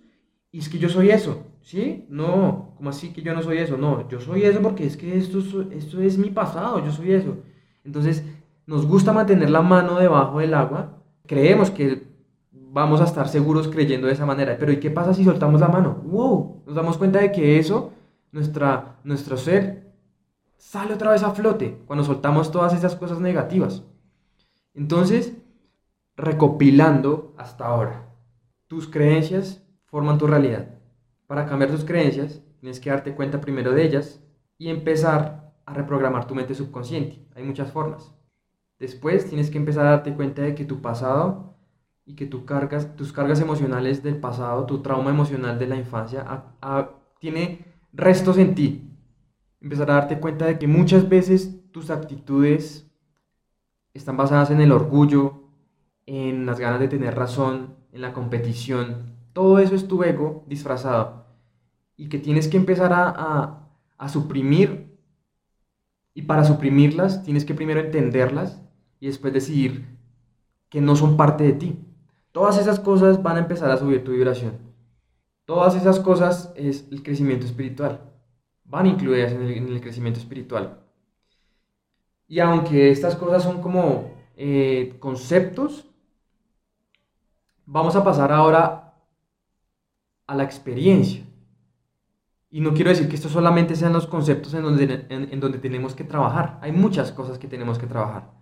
y 0.50 0.58
es 0.58 0.68
que 0.68 0.78
yo 0.78 0.88
soy 0.88 1.10
eso. 1.10 1.46
¿Sí? 1.62 2.06
No, 2.08 2.74
como 2.76 2.90
así 2.90 3.12
que 3.12 3.22
yo 3.22 3.34
no 3.34 3.42
soy 3.42 3.58
eso? 3.58 3.76
No, 3.76 4.08
yo 4.08 4.20
soy 4.20 4.42
eso 4.42 4.60
porque 4.60 4.84
es 4.84 4.96
que 4.96 5.16
esto, 5.16 5.38
esto 5.70 6.00
es 6.00 6.18
mi 6.18 6.30
pasado, 6.30 6.84
yo 6.84 6.90
soy 6.90 7.12
eso. 7.12 7.36
Entonces, 7.84 8.24
nos 8.66 8.86
gusta 8.86 9.12
mantener 9.12 9.48
la 9.50 9.62
mano 9.62 9.98
debajo 9.98 10.40
del 10.40 10.54
agua, 10.54 10.98
creemos 11.26 11.70
que 11.70 12.02
vamos 12.50 13.00
a 13.00 13.04
estar 13.04 13.28
seguros 13.28 13.68
creyendo 13.68 14.06
de 14.06 14.14
esa 14.14 14.26
manera, 14.26 14.56
pero 14.58 14.72
¿y 14.72 14.80
qué 14.80 14.90
pasa 14.90 15.14
si 15.14 15.24
soltamos 15.24 15.60
la 15.60 15.68
mano? 15.68 16.02
¡Wow! 16.04 16.62
Nos 16.66 16.74
damos 16.74 16.98
cuenta 16.98 17.20
de 17.20 17.30
que 17.30 17.58
eso, 17.58 17.92
nuestra, 18.32 18.96
nuestro 19.04 19.36
ser, 19.36 19.92
sale 20.56 20.94
otra 20.94 21.12
vez 21.12 21.22
a 21.22 21.30
flote 21.30 21.78
cuando 21.86 22.04
soltamos 22.04 22.50
todas 22.50 22.74
esas 22.74 22.96
cosas 22.96 23.20
negativas. 23.20 23.84
Entonces, 24.74 25.36
recopilando 26.16 27.34
hasta 27.36 27.66
ahora, 27.66 28.08
tus 28.68 28.88
creencias 28.88 29.66
forman 29.84 30.18
tu 30.18 30.26
realidad. 30.26 30.78
Para 31.26 31.46
cambiar 31.46 31.70
tus 31.70 31.84
creencias, 31.84 32.42
tienes 32.60 32.80
que 32.80 32.90
darte 32.90 33.14
cuenta 33.14 33.40
primero 33.40 33.72
de 33.72 33.84
ellas 33.84 34.22
y 34.58 34.68
empezar 34.68 35.54
a 35.66 35.74
reprogramar 35.74 36.26
tu 36.26 36.34
mente 36.34 36.54
subconsciente. 36.54 37.26
Hay 37.34 37.42
muchas 37.42 37.70
formas. 37.70 38.14
Después 38.78 39.28
tienes 39.28 39.50
que 39.50 39.58
empezar 39.58 39.86
a 39.86 39.90
darte 39.90 40.14
cuenta 40.14 40.42
de 40.42 40.54
que 40.54 40.64
tu 40.64 40.80
pasado 40.80 41.56
y 42.04 42.14
que 42.14 42.26
tu 42.26 42.44
cargas, 42.44 42.96
tus 42.96 43.12
cargas 43.12 43.40
emocionales 43.40 44.02
del 44.02 44.16
pasado, 44.16 44.66
tu 44.66 44.82
trauma 44.82 45.10
emocional 45.10 45.58
de 45.58 45.68
la 45.68 45.76
infancia, 45.76 46.44
tiene 47.20 47.64
restos 47.92 48.38
en 48.38 48.54
ti. 48.54 48.88
Empezar 49.60 49.90
a 49.90 49.94
darte 49.94 50.18
cuenta 50.18 50.46
de 50.46 50.58
que 50.58 50.66
muchas 50.66 51.08
veces 51.08 51.70
tus 51.70 51.90
actitudes 51.90 52.91
están 53.94 54.16
basadas 54.16 54.50
en 54.50 54.60
el 54.60 54.72
orgullo, 54.72 55.42
en 56.06 56.46
las 56.46 56.58
ganas 56.58 56.80
de 56.80 56.88
tener 56.88 57.14
razón, 57.14 57.74
en 57.92 58.00
la 58.00 58.12
competición. 58.12 59.16
Todo 59.32 59.58
eso 59.58 59.74
es 59.74 59.88
tu 59.88 60.02
ego 60.02 60.44
disfrazado. 60.46 61.26
Y 61.96 62.08
que 62.08 62.18
tienes 62.18 62.48
que 62.48 62.56
empezar 62.56 62.92
a, 62.92 63.68
a 63.98 64.08
suprimir. 64.08 64.96
Y 66.14 66.22
para 66.22 66.44
suprimirlas 66.44 67.22
tienes 67.22 67.44
que 67.44 67.54
primero 67.54 67.80
entenderlas 67.80 68.60
y 69.00 69.06
después 69.06 69.32
decidir 69.32 69.86
que 70.68 70.80
no 70.80 70.96
son 70.96 71.16
parte 71.16 71.44
de 71.44 71.52
ti. 71.52 71.78
Todas 72.32 72.58
esas 72.58 72.80
cosas 72.80 73.22
van 73.22 73.36
a 73.36 73.40
empezar 73.40 73.70
a 73.70 73.76
subir 73.76 74.04
tu 74.04 74.12
vibración. 74.12 74.72
Todas 75.44 75.74
esas 75.74 76.00
cosas 76.00 76.52
es 76.56 76.88
el 76.90 77.02
crecimiento 77.02 77.44
espiritual. 77.44 78.00
Van 78.64 78.86
incluidas 78.86 79.32
en 79.32 79.42
el, 79.42 79.80
crecimiento 79.80 80.18
espiritual. 80.18 80.81
Y 82.32 82.40
aunque 82.40 82.90
estas 82.90 83.14
cosas 83.14 83.42
son 83.42 83.60
como 83.60 84.10
eh, 84.36 84.96
conceptos, 85.00 85.84
vamos 87.66 87.94
a 87.94 88.02
pasar 88.02 88.32
ahora 88.32 88.94
a 90.26 90.34
la 90.34 90.42
experiencia. 90.42 91.26
Y 92.48 92.62
no 92.62 92.72
quiero 92.72 92.88
decir 92.88 93.06
que 93.06 93.16
estos 93.16 93.32
solamente 93.32 93.76
sean 93.76 93.92
los 93.92 94.06
conceptos 94.06 94.54
en 94.54 94.62
donde, 94.62 95.06
en 95.10 95.40
donde 95.40 95.58
tenemos 95.58 95.94
que 95.94 96.04
trabajar. 96.04 96.58
Hay 96.62 96.72
muchas 96.72 97.12
cosas 97.12 97.38
que 97.38 97.48
tenemos 97.48 97.78
que 97.78 97.86
trabajar. 97.86 98.32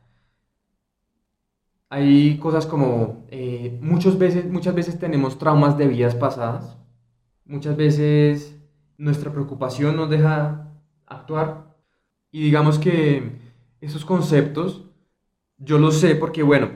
Hay 1.89 2.39
cosas 2.39 2.67
como, 2.67 3.27
eh, 3.29 3.77
muchas, 3.83 4.17
veces, 4.17 4.49
muchas 4.49 4.77
veces 4.77 5.01
tenemos 5.01 5.37
traumas 5.37 5.77
de 5.77 5.89
vidas 5.89 6.15
pasadas, 6.15 6.79
muchas 7.45 7.77
veces 7.77 8.57
nuestra 8.99 9.33
preocupación 9.33 9.97
nos 9.97 10.09
deja 10.09 10.69
actuar 11.07 11.75
y 12.31 12.45
digamos 12.45 12.79
que 12.79 13.40
esos 13.81 14.05
conceptos 14.05 14.85
yo 15.59 15.79
los 15.79 16.01
sé 16.01 16.15
porque, 16.15 16.43
bueno, 16.43 16.71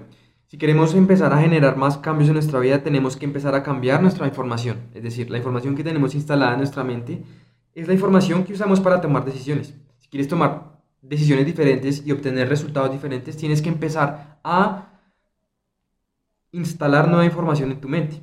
si 0.46 0.58
queremos 0.58 0.94
empezar 0.94 1.32
a 1.32 1.40
generar 1.40 1.76
más 1.76 1.98
cambios 1.98 2.28
en 2.28 2.34
nuestra 2.34 2.60
vida, 2.60 2.82
tenemos 2.82 3.16
que 3.16 3.24
empezar 3.24 3.54
a 3.54 3.62
cambiar 3.62 4.02
nuestra 4.02 4.26
información. 4.26 4.78
Es 4.94 5.02
decir, 5.02 5.30
la 5.30 5.38
información 5.38 5.74
que 5.74 5.82
tenemos 5.82 6.14
instalada 6.14 6.52
en 6.52 6.58
nuestra 6.58 6.84
mente 6.84 7.24
es 7.74 7.88
la 7.88 7.94
información 7.94 8.44
que 8.44 8.52
usamos 8.52 8.80
para 8.80 9.00
tomar 9.00 9.24
decisiones. 9.24 9.74
Si 9.98 10.08
quieres 10.08 10.28
tomar 10.28 10.80
decisiones 11.00 11.46
diferentes 11.46 12.06
y 12.06 12.12
obtener 12.12 12.48
resultados 12.48 12.92
diferentes, 12.92 13.36
tienes 13.36 13.62
que 13.62 13.68
empezar 13.68 14.38
a 14.44 15.00
instalar 16.52 17.08
nueva 17.08 17.24
información 17.24 17.72
en 17.72 17.80
tu 17.80 17.88
mente. 17.88 18.22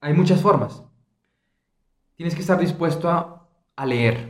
Hay 0.00 0.14
muchas 0.14 0.40
formas. 0.40 0.82
Tienes 2.14 2.34
que 2.34 2.40
estar 2.42 2.58
dispuesto 2.58 3.08
a, 3.08 3.36
leer 3.86 4.29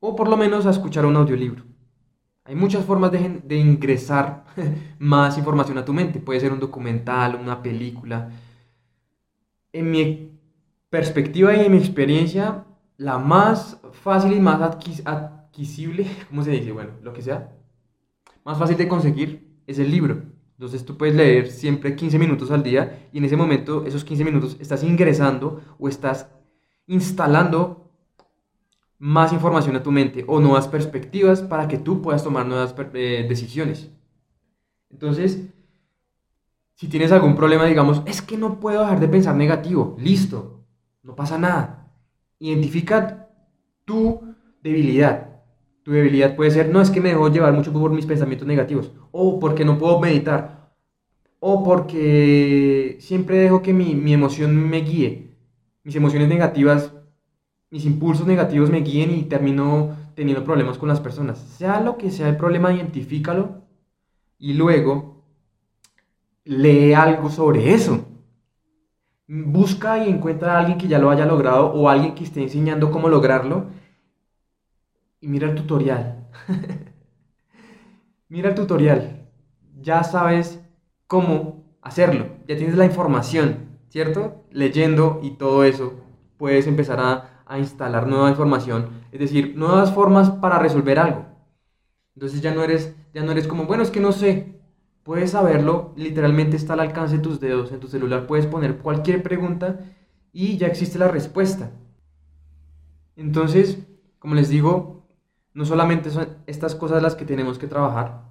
o 0.00 0.14
por 0.14 0.28
lo 0.28 0.36
menos 0.36 0.66
a 0.66 0.70
escuchar 0.70 1.06
un 1.06 1.16
audiolibro. 1.16 1.64
Hay 2.44 2.54
muchas 2.54 2.84
formas 2.84 3.10
de, 3.10 3.56
ingresar 3.56 4.44
más 4.98 5.36
información 5.36 5.78
a 5.78 5.84
tu 5.84 5.92
mente. 5.92 6.20
Puede 6.20 6.40
ser 6.40 6.52
un 6.52 6.60
documental, 6.60 7.34
una 7.34 7.60
película. 7.60 8.30
En 9.72 9.90
mi 9.90 10.30
perspectiva 10.88 11.54
y 11.56 11.66
en 11.66 11.72
mi 11.72 11.78
experiencia, 11.78 12.64
la 12.98 13.18
más 13.18 13.80
fácil 13.92 14.32
y 14.32 14.40
más 14.40 14.60
adquisible, 15.04 16.06
¿cómo 16.28 16.44
se 16.44 16.52
dice? 16.52 16.70
Bueno, 16.70 16.92
lo 17.02 17.12
que 17.12 17.22
sea, 17.22 17.52
más 18.44 18.58
fácil 18.58 18.76
de 18.76 18.86
conseguir 18.86 19.60
es 19.66 19.80
el 19.80 19.90
libro. 19.90 20.22
Entonces 20.52 20.86
tú 20.86 20.96
puedes 20.96 21.16
leer 21.16 21.48
siempre 21.50 21.96
15 21.96 22.18
minutos 22.18 22.50
al 22.50 22.62
día 22.62 23.08
y 23.12 23.18
en 23.18 23.24
ese 23.24 23.36
momento, 23.36 23.84
esos 23.84 24.04
15 24.04 24.24
minutos, 24.24 24.56
estás 24.60 24.84
ingresando 24.84 25.60
o 25.78 25.88
estás 25.88 26.30
instalando 26.86 27.85
más 28.98 29.32
información 29.32 29.76
a 29.76 29.82
tu 29.82 29.90
mente 29.90 30.24
o 30.26 30.40
nuevas 30.40 30.68
perspectivas 30.68 31.42
para 31.42 31.68
que 31.68 31.78
tú 31.78 32.00
puedas 32.02 32.24
tomar 32.24 32.46
nuevas 32.46 32.74
eh, 32.94 33.26
decisiones. 33.28 33.90
Entonces, 34.90 35.48
si 36.74 36.88
tienes 36.88 37.12
algún 37.12 37.36
problema, 37.36 37.64
digamos, 37.64 38.02
es 38.06 38.22
que 38.22 38.36
no 38.36 38.60
puedo 38.60 38.80
dejar 38.80 39.00
de 39.00 39.08
pensar 39.08 39.34
negativo, 39.34 39.96
listo, 39.98 40.64
no 41.02 41.14
pasa 41.14 41.38
nada. 41.38 41.92
Identifica 42.38 43.28
tu 43.84 44.34
debilidad. 44.62 45.42
Tu 45.82 45.92
debilidad 45.92 46.34
puede 46.34 46.50
ser, 46.50 46.68
no 46.68 46.80
es 46.80 46.90
que 46.90 47.00
me 47.00 47.10
dejo 47.10 47.30
llevar 47.30 47.52
mucho 47.52 47.72
por 47.72 47.90
mis 47.92 48.06
pensamientos 48.06 48.48
negativos, 48.48 48.92
o 49.12 49.38
porque 49.38 49.64
no 49.64 49.78
puedo 49.78 50.00
meditar, 50.00 50.74
o 51.38 51.62
porque 51.62 52.96
siempre 53.00 53.38
dejo 53.38 53.62
que 53.62 53.72
mi, 53.72 53.94
mi 53.94 54.12
emoción 54.12 54.68
me 54.68 54.80
guíe. 54.80 55.36
Mis 55.84 55.94
emociones 55.94 56.28
negativas, 56.28 56.92
mis 57.70 57.84
impulsos 57.84 58.26
negativos 58.26 58.70
me 58.70 58.80
guíen 58.80 59.10
y 59.10 59.24
termino 59.24 59.96
teniendo 60.14 60.44
problemas 60.44 60.78
con 60.78 60.88
las 60.88 61.00
personas. 61.00 61.38
Sea 61.38 61.80
lo 61.80 61.96
que 61.98 62.10
sea 62.10 62.28
el 62.28 62.36
problema, 62.36 62.72
identifícalo 62.72 63.62
y 64.38 64.54
luego 64.54 65.24
lee 66.44 66.94
algo 66.94 67.30
sobre 67.30 67.74
eso. 67.74 68.06
Busca 69.28 70.04
y 70.04 70.08
encuentra 70.08 70.54
a 70.54 70.60
alguien 70.60 70.78
que 70.78 70.88
ya 70.88 70.98
lo 70.98 71.10
haya 71.10 71.26
logrado 71.26 71.72
o 71.72 71.88
alguien 71.88 72.14
que 72.14 72.24
esté 72.24 72.42
enseñando 72.42 72.90
cómo 72.92 73.08
lograrlo 73.08 73.66
y 75.20 75.28
mira 75.28 75.48
el 75.48 75.56
tutorial. 75.56 76.28
mira 78.28 78.50
el 78.50 78.54
tutorial. 78.54 79.28
Ya 79.80 80.04
sabes 80.04 80.60
cómo 81.06 81.64
hacerlo. 81.82 82.28
Ya 82.46 82.56
tienes 82.56 82.76
la 82.76 82.84
información, 82.84 83.78
¿cierto? 83.88 84.44
Leyendo 84.50 85.20
y 85.22 85.32
todo 85.32 85.64
eso, 85.64 85.94
puedes 86.36 86.66
empezar 86.66 87.00
a, 87.00 87.35
a 87.46 87.58
instalar 87.58 88.06
nueva 88.06 88.28
información, 88.28 88.90
es 89.12 89.20
decir, 89.20 89.56
nuevas 89.56 89.92
formas 89.92 90.30
para 90.30 90.58
resolver 90.58 90.98
algo. 90.98 91.24
Entonces 92.14 92.40
ya 92.42 92.54
no 92.54 92.62
eres, 92.62 92.94
ya 93.14 93.22
no 93.22 93.32
eres 93.32 93.46
como, 93.46 93.66
bueno, 93.66 93.82
es 93.82 93.90
que 93.90 94.00
no 94.00 94.12
sé. 94.12 94.60
Puedes 95.02 95.30
saberlo, 95.30 95.92
literalmente 95.96 96.56
está 96.56 96.72
al 96.72 96.80
alcance 96.80 97.16
de 97.16 97.22
tus 97.22 97.38
dedos, 97.38 97.70
en 97.70 97.78
tu 97.78 97.86
celular 97.86 98.26
puedes 98.26 98.46
poner 98.46 98.78
cualquier 98.78 99.22
pregunta 99.22 99.78
y 100.32 100.56
ya 100.56 100.66
existe 100.66 100.98
la 100.98 101.08
respuesta. 101.08 101.70
Entonces, 103.14 103.78
como 104.18 104.34
les 104.34 104.48
digo, 104.48 105.06
no 105.54 105.64
solamente 105.64 106.10
son 106.10 106.28
estas 106.46 106.74
cosas 106.74 107.02
las 107.02 107.14
que 107.14 107.24
tenemos 107.24 107.58
que 107.58 107.68
trabajar, 107.68 108.24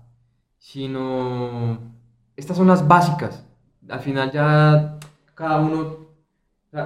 sino 0.57 1.79
estas 2.35 2.57
son 2.57 2.67
las 2.67 2.87
básicas. 2.87 3.47
Al 3.87 4.01
final 4.01 4.31
ya 4.31 4.99
cada 5.33 5.61
uno, 5.61 6.04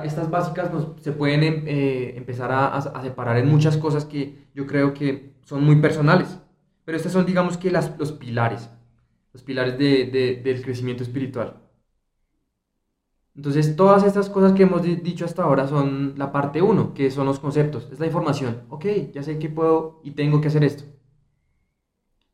estas 0.03 0.29
básicas 0.29 0.69
se 1.01 1.11
pueden 1.11 1.43
em, 1.43 1.63
eh, 1.67 2.13
empezar 2.17 2.51
a, 2.51 3.01
separar 3.01 3.37
en 3.37 3.47
muchas 3.49 3.77
cosas 3.77 4.05
que 4.05 4.47
yo 4.53 4.65
creo 4.67 4.93
que 4.93 5.33
son 5.43 5.63
muy 5.63 5.77
personales. 5.77 6.39
Pero 6.85 6.97
estas 6.97 7.11
son, 7.11 7.25
digamos 7.25 7.57
que, 7.57 7.71
las, 7.71 7.97
los 7.97 8.11
pilares, 8.11 8.69
los 9.33 9.43
pilares 9.43 9.77
del 9.77 10.61
crecimiento 10.61 11.03
espiritual. 11.03 11.57
Entonces, 13.35 13.75
todas 13.75 14.03
estas 14.03 14.29
cosas 14.29 14.53
que 14.53 14.63
hemos 14.63 14.83
dicho 14.83 15.23
hasta 15.25 15.43
ahora 15.43 15.67
son 15.67 16.15
la 16.17 16.31
parte 16.31 16.61
1, 16.61 16.93
que 16.93 17.09
son 17.09 17.25
los 17.25 17.39
conceptos, 17.39 17.87
es 17.91 17.99
la 17.99 18.07
información. 18.07 18.63
Ok, 18.69 18.85
ya 19.13 19.23
sé 19.23 19.39
que 19.39 19.49
puedo 19.49 20.01
y 20.03 20.11
tengo 20.11 20.41
que 20.41 20.49
hacer 20.49 20.63
esto. 20.63 20.83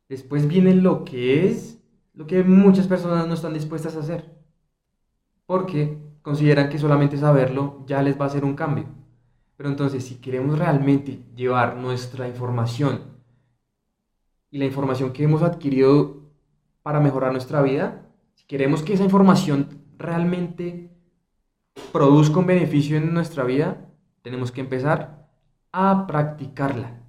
Después 0.10 0.48
viene 0.48 0.74
lo 0.74 1.06
que 1.06 1.48
es, 1.48 1.80
lo 2.14 2.28
que 2.28 2.44
muchas 2.44 2.88
personas 2.88 3.28
no 3.28 3.34
están 3.34 3.54
dispuestas 3.54 3.96
a 3.96 4.00
hacer. 4.00 4.36
Porque 5.46 6.05
consideran 6.26 6.70
que 6.70 6.80
solamente 6.80 7.18
saberlo 7.18 7.84
ya 7.86 8.02
les 8.02 8.20
va 8.20 8.26
a 8.26 8.28
hacer 8.30 8.44
un 8.44 8.56
cambio. 8.56 8.86
Pero 9.56 9.70
entonces, 9.70 10.04
si 10.04 10.16
queremos 10.16 10.58
realmente 10.58 11.24
llevar 11.36 11.78
nuestra 11.78 12.28
información 12.28 13.02
y 14.50 14.58
la 14.58 14.66
información 14.66 15.14
que 15.14 15.24
hemos 15.24 15.44
adquirido 15.44 16.24
para 16.82 17.00
mejorar 17.00 17.32
nuestra 17.32 17.62
vida, 17.62 18.10
si 18.34 18.48
queremos 18.48 18.82
que 18.82 18.94
esa 18.94 19.04
información 19.04 19.84
realmente 20.00 20.90
produzca 21.94 22.40
un 22.40 22.48
beneficio 22.48 22.98
en 22.98 23.14
nuestra 23.14 23.44
vida, 23.44 23.86
tenemos 24.24 24.52
que 24.52 24.62
empezar 24.62 25.30
a 25.72 26.08
practicarla. 26.08 27.04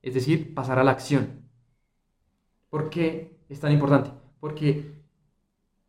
Es 0.00 0.14
decir, 0.14 0.54
pasar 0.54 0.78
a 0.78 0.84
la 0.84 0.92
acción. 0.92 1.42
¿Por 2.70 2.88
qué 2.88 3.36
es 3.50 3.60
tan 3.60 3.70
importante? 3.70 4.12
Porque 4.40 4.94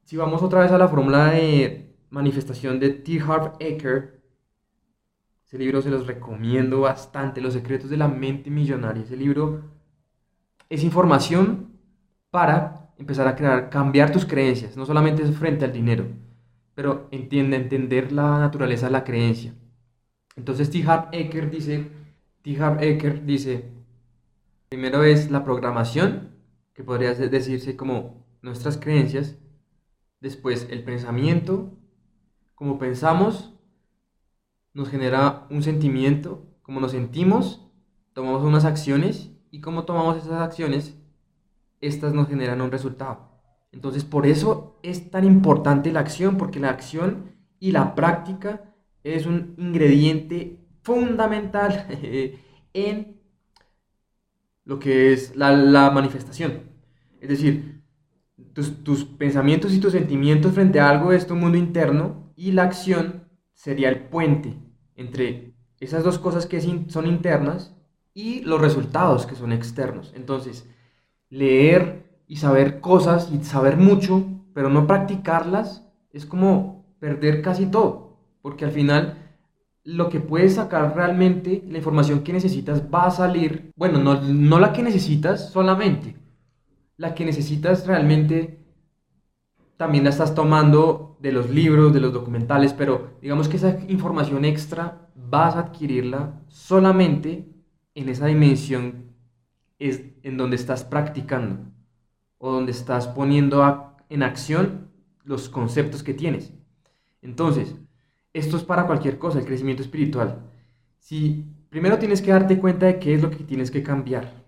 si 0.03 0.17
vamos 0.17 0.43
otra 0.43 0.59
vez 0.59 0.71
a 0.73 0.77
la 0.77 0.89
fórmula 0.89 1.31
de 1.31 1.82
manifestación 2.13 2.79
de 2.79 2.91
T. 2.91 3.19
Harv 3.19 3.53
Eker. 3.59 4.21
Ese 5.47 5.57
libro 5.57 5.81
se 5.81 5.89
los 5.89 6.05
recomiendo 6.05 6.81
bastante, 6.81 7.41
Los 7.41 7.53
secretos 7.53 7.89
de 7.89 7.97
la 7.97 8.07
mente 8.07 8.51
millonaria. 8.51 9.01
Ese 9.01 9.17
libro 9.17 9.63
es 10.69 10.83
información 10.83 11.71
para 12.29 12.93
empezar 12.99 13.27
a 13.27 13.35
crear, 13.35 13.71
cambiar 13.71 14.11
tus 14.11 14.25
creencias, 14.25 14.77
no 14.77 14.85
solamente 14.85 15.23
frente 15.31 15.65
al 15.65 15.73
dinero, 15.73 16.05
pero 16.75 17.07
entiende, 17.09 17.57
entender 17.57 18.11
la 18.11 18.37
naturaleza 18.37 18.85
de 18.85 18.91
la 18.91 19.03
creencia. 19.03 19.55
Entonces 20.35 20.69
T. 20.69 20.83
Harv 20.83 21.09
Eker 21.11 21.49
dice, 21.49 21.87
T. 22.43 22.61
Harv 22.61 22.83
Eker 22.83 23.25
dice, 23.25 23.71
primero 24.69 25.03
es 25.03 25.31
la 25.31 25.43
programación, 25.43 26.29
que 26.73 26.83
podría 26.83 27.15
decirse 27.15 27.75
como 27.75 28.23
nuestras 28.43 28.77
creencias, 28.77 29.35
después 30.21 30.67
el 30.69 30.83
pensamiento, 30.83 31.79
como 32.63 32.79
pensamos, 32.79 33.53
nos 34.73 34.87
genera 34.87 35.47
un 35.49 35.63
sentimiento, 35.63 36.47
como 36.61 36.79
nos 36.79 36.91
sentimos, 36.91 37.69
tomamos 38.13 38.41
unas 38.41 38.63
acciones 38.63 39.31
y 39.51 39.59
como 39.59 39.83
tomamos 39.83 40.15
esas 40.15 40.39
acciones, 40.39 40.95
estas 41.81 42.13
nos 42.13 42.29
generan 42.29 42.61
un 42.61 42.71
resultado. 42.71 43.41
Entonces, 43.73 44.05
por 44.05 44.25
eso 44.25 44.79
es 44.81 45.11
tan 45.11 45.25
importante 45.25 45.91
la 45.91 45.99
acción, 45.99 46.37
porque 46.37 46.61
la 46.61 46.69
acción 46.69 47.33
y 47.59 47.73
la 47.73 47.95
práctica 47.95 48.73
es 49.03 49.25
un 49.25 49.55
ingrediente 49.57 50.57
fundamental 50.83 51.85
en 52.73 53.19
lo 54.63 54.79
que 54.79 55.11
es 55.11 55.35
la, 55.35 55.91
manifestación. 55.91 56.61
Es 57.19 57.27
decir, 57.27 57.83
tus, 58.53 59.03
pensamientos 59.03 59.73
y 59.73 59.81
tus 59.81 59.91
sentimientos 59.91 60.53
frente 60.53 60.79
a 60.79 60.89
algo 60.89 61.11
es 61.11 61.27
tu 61.27 61.35
mundo 61.35 61.57
interno 61.57 62.22
y 62.35 62.51
la 62.51 62.63
acción 62.63 63.27
sería 63.53 63.89
el 63.89 64.05
puente 64.05 64.57
entre 64.95 65.53
esas 65.79 66.03
dos 66.03 66.19
cosas 66.19 66.45
que 66.45 66.61
son 66.61 67.07
internas 67.07 67.75
y 68.13 68.41
los 68.41 68.61
resultados 68.61 69.25
que 69.25 69.35
son 69.35 69.51
externos. 69.51 70.13
Entonces, 70.15 70.69
leer 71.29 72.21
y 72.27 72.37
saber 72.37 72.79
cosas 72.79 73.29
y 73.31 73.43
saber 73.43 73.77
mucho, 73.77 74.25
pero 74.53 74.69
no 74.69 74.87
practicarlas, 74.87 75.87
es 76.11 76.25
como 76.25 76.85
perder 76.99 77.41
casi 77.41 77.65
todo, 77.65 78.17
porque 78.41 78.65
al 78.65 78.71
final 78.71 79.17
lo 79.83 80.09
que 80.09 80.21
puedes 80.21 80.55
sacar 80.55 80.95
realmente, 80.95 81.63
la 81.67 81.79
información 81.79 82.23
que 82.23 82.31
necesitas 82.31 82.83
va 82.83 83.07
a 83.07 83.11
salir, 83.11 83.71
bueno, 83.75 83.99
no, 83.99 84.21
no 84.21 84.59
la 84.59 84.71
que 84.71 84.83
necesitas 84.83 85.49
solamente, 85.49 86.15
la 86.95 87.13
que 87.13 87.25
necesitas 87.25 87.85
realmente 87.85 88.62
también 89.83 90.05
la 90.05 90.11
estás 90.11 90.33
tomando 90.33 91.17
de 91.19 91.33
los 91.33 91.49
libros, 91.49 91.93
de 91.93 91.99
los 91.99 92.13
documentales, 92.13 92.71
pero 92.71 93.17
digamos 93.21 93.49
que 93.49 93.57
esa 93.57 93.77
información 93.89 94.45
extra 94.45 95.09
vas 95.13 95.55
a 95.55 95.59
adquirirla 95.59 96.39
solamente 96.47 97.49
en 97.93 98.07
esa 98.07 98.27
dimensión 98.27 99.11
es 99.79 100.03
en 100.23 100.37
donde 100.37 100.55
estás 100.55 100.85
practicando 100.85 101.65
o 102.37 102.53
donde 102.53 102.71
estás 102.71 103.09
poniendo 103.09 103.97
en 104.07 104.23
acción 104.23 104.87
los 105.25 105.49
conceptos 105.49 106.01
que 106.01 106.13
tienes. 106.13 106.53
Entonces, 107.21 107.75
esto 108.31 108.55
es 108.55 108.63
para 108.63 108.87
cualquier 108.87 109.19
cosa, 109.19 109.39
el 109.39 109.45
crecimiento 109.45 109.83
espiritual. 109.83 110.49
Si 110.97 111.45
primero 111.69 111.99
tienes 111.99 112.21
que 112.21 112.31
darte 112.31 112.57
cuenta 112.57 112.85
de 112.85 112.99
qué 112.99 113.15
es 113.15 113.21
lo 113.21 113.29
que 113.29 113.43
tienes 113.43 113.69
que 113.69 113.83
cambiar, 113.83 114.45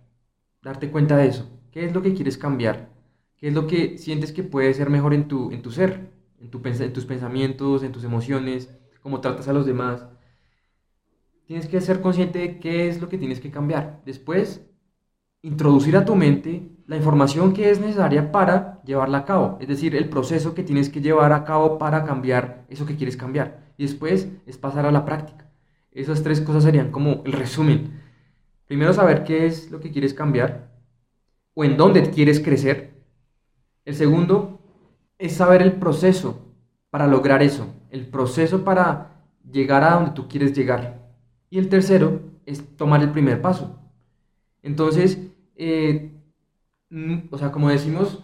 darte 0.61 0.89
cuenta 0.89 1.17
de 1.17 1.27
eso, 1.27 1.49
qué 1.71 1.83
es 1.83 1.93
lo 1.93 2.01
que 2.01 2.13
quieres 2.13 2.37
cambiar 2.37 2.94
¿Qué 3.37 3.49
es 3.49 3.53
lo 3.53 3.67
que 3.67 3.97
sientes 3.97 4.31
que 4.31 4.43
puede 4.43 4.73
ser 4.73 4.89
mejor 4.89 5.13
en 5.13 5.27
tu, 5.27 5.51
en 5.51 5.61
tu 5.61 5.71
ser, 5.71 6.11
en, 6.39 6.49
tu, 6.49 6.61
en 6.63 6.93
tus 6.93 7.05
pensamientos, 7.05 7.83
en 7.83 7.91
tus 7.91 8.03
emociones, 8.03 8.69
cómo 9.01 9.21
tratas 9.21 9.47
a 9.47 9.53
los 9.53 9.65
demás? 9.65 10.05
Tienes 11.45 11.67
que 11.67 11.81
ser 11.81 12.01
consciente 12.01 12.39
de 12.39 12.59
qué 12.59 12.87
es 12.87 13.01
lo 13.01 13.09
que 13.09 13.17
tienes 13.17 13.39
que 13.39 13.51
cambiar. 13.51 14.01
Después, 14.05 14.65
introducir 15.41 15.95
a 15.97 16.05
tu 16.05 16.15
mente 16.15 16.71
la 16.87 16.95
información 16.95 17.53
que 17.53 17.69
es 17.69 17.79
necesaria 17.79 18.31
para 18.31 18.81
llevarla 18.83 19.19
a 19.19 19.25
cabo, 19.25 19.57
es 19.59 19.67
decir, 19.67 19.95
el 19.95 20.09
proceso 20.09 20.55
que 20.55 20.63
tienes 20.63 20.89
que 20.89 21.01
llevar 21.01 21.33
a 21.33 21.43
cabo 21.43 21.77
para 21.77 22.05
cambiar 22.05 22.65
eso 22.69 22.85
que 22.85 22.95
quieres 22.95 23.17
cambiar. 23.17 23.73
Y 23.77 23.83
después 23.83 24.29
es 24.45 24.57
pasar 24.57 24.85
a 24.85 24.91
la 24.91 25.05
práctica. 25.05 25.51
Esas 25.91 26.23
tres 26.23 26.41
cosas 26.41 26.63
serían 26.63 26.91
como 26.91 27.21
el 27.25 27.33
resumen. 27.33 28.01
Primero 28.65 28.93
saber 28.93 29.23
qué 29.23 29.45
es 29.45 29.69
lo 29.71 29.79
que 29.79 29.91
quieres 29.91 30.13
cambiar 30.13 30.71
o 31.53 31.63
en 31.63 31.77
dónde 31.77 32.09
quieres 32.09 32.39
crecer 32.39 32.94
el 33.85 33.95
segundo 33.95 34.59
es 35.17 35.35
saber 35.35 35.61
el 35.61 35.73
proceso 35.73 36.45
para 36.89 37.07
lograr 37.07 37.43
eso, 37.43 37.67
el 37.89 38.07
proceso 38.07 38.63
para 38.63 39.23
llegar 39.49 39.83
a 39.83 39.91
donde 39.91 40.11
tú 40.11 40.27
quieres 40.27 40.53
llegar. 40.53 40.99
Y 41.49 41.59
el 41.59 41.69
tercero 41.69 42.21
es 42.45 42.75
tomar 42.77 43.01
el 43.01 43.11
primer 43.11 43.41
paso. 43.41 43.79
Entonces, 44.63 45.19
eh, 45.55 46.11
mm, 46.89 47.15
o 47.31 47.37
sea, 47.37 47.51
como 47.51 47.69
decimos, 47.69 48.23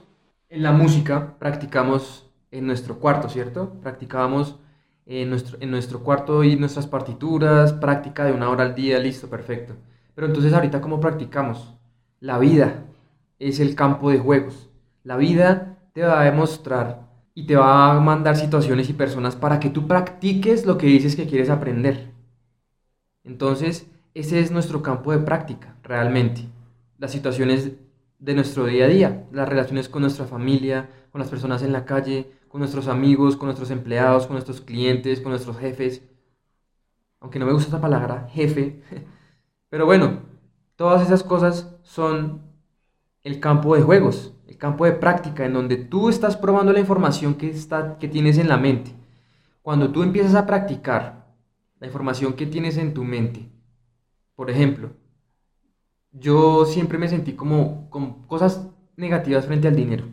en 0.49 0.63
la 0.63 0.71
música 0.71 1.37
practicamos 1.37 2.29
en 2.49 2.65
nuestro 2.65 2.99
cuarto, 2.99 3.29
¿cierto? 3.29 3.79
Practicábamos 3.81 4.59
en 5.05 5.29
nuestro, 5.29 5.57
en 5.61 5.71
nuestro 5.71 6.03
cuarto 6.03 6.43
y 6.43 6.55
nuestras 6.55 6.87
partituras, 6.87 7.73
práctica 7.73 8.25
de 8.25 8.33
una 8.33 8.49
hora 8.49 8.63
al 8.63 8.75
día, 8.75 8.99
listo, 8.99 9.29
perfecto. 9.29 9.75
Pero 10.15 10.27
entonces 10.27 10.53
ahorita, 10.53 10.81
¿cómo 10.81 10.99
practicamos? 10.99 11.75
La 12.19 12.39
vida 12.39 12.85
es 13.39 13.59
el 13.59 13.75
campo 13.75 14.09
de 14.09 14.19
juegos. 14.19 14.70
La 15.03 15.17
vida 15.17 15.77
te 15.93 16.01
va 16.03 16.21
a 16.21 16.25
demostrar 16.25 17.09
y 17.33 17.47
te 17.47 17.55
va 17.55 17.91
a 17.91 17.99
mandar 17.99 18.37
situaciones 18.37 18.89
y 18.89 18.93
personas 18.93 19.35
para 19.35 19.59
que 19.59 19.69
tú 19.69 19.87
practiques 19.87 20.65
lo 20.65 20.77
que 20.77 20.87
dices 20.87 21.15
que 21.15 21.27
quieres 21.27 21.49
aprender. 21.49 22.11
Entonces, 23.23 23.87
ese 24.13 24.39
es 24.39 24.51
nuestro 24.51 24.81
campo 24.81 25.11
de 25.11 25.19
práctica, 25.19 25.75
realmente. 25.83 26.47
Las 26.97 27.11
situaciones 27.11 27.71
de 28.19 28.35
nuestro 28.35 28.65
día 28.65 28.85
a 28.85 28.89
día, 28.89 29.27
las 29.31 29.49
relaciones 29.49 29.89
con 29.89 30.01
nuestra 30.01 30.25
familia, 30.25 30.89
con 31.11 31.19
las 31.19 31.29
personas 31.29 31.63
en 31.63 31.71
la 31.71 31.85
calle, 31.85 32.31
con 32.47 32.59
nuestros 32.59 32.87
amigos, 32.87 33.37
con 33.37 33.47
nuestros 33.47 33.71
empleados, 33.71 34.27
con 34.27 34.35
nuestros 34.35 34.61
clientes, 34.61 35.21
con 35.21 35.31
nuestros 35.31 35.57
jefes. 35.57 36.03
Aunque 37.19 37.39
no 37.39 37.45
me 37.45 37.53
gusta 37.53 37.67
esta 37.67 37.81
palabra, 37.81 38.27
jefe. 38.31 38.81
Pero 39.69 39.85
bueno, 39.85 40.19
todas 40.75 41.01
esas 41.01 41.23
cosas 41.23 41.75
son 41.83 42.41
el 43.23 43.39
campo 43.39 43.75
de 43.75 43.83
juegos, 43.83 44.33
el 44.51 44.57
campo 44.57 44.83
de 44.83 44.91
práctica, 44.91 45.45
en 45.45 45.53
donde 45.53 45.77
tú 45.77 46.09
estás 46.09 46.35
probando 46.35 46.73
la 46.73 46.81
información 46.81 47.35
que, 47.35 47.49
está, 47.49 47.97
que 47.97 48.09
tienes 48.09 48.37
en 48.37 48.49
la 48.49 48.57
mente. 48.57 48.91
Cuando 49.61 49.91
tú 49.91 50.03
empiezas 50.03 50.35
a 50.35 50.45
practicar 50.45 51.33
la 51.79 51.87
información 51.87 52.33
que 52.33 52.45
tienes 52.45 52.75
en 52.75 52.93
tu 52.93 53.05
mente, 53.05 53.49
por 54.35 54.49
ejemplo, 54.49 54.89
yo 56.11 56.65
siempre 56.65 56.97
me 56.97 57.07
sentí 57.07 57.31
como 57.31 57.89
con 57.89 58.27
cosas 58.27 58.67
negativas 58.97 59.45
frente 59.45 59.69
al 59.69 59.75
dinero. 59.77 60.03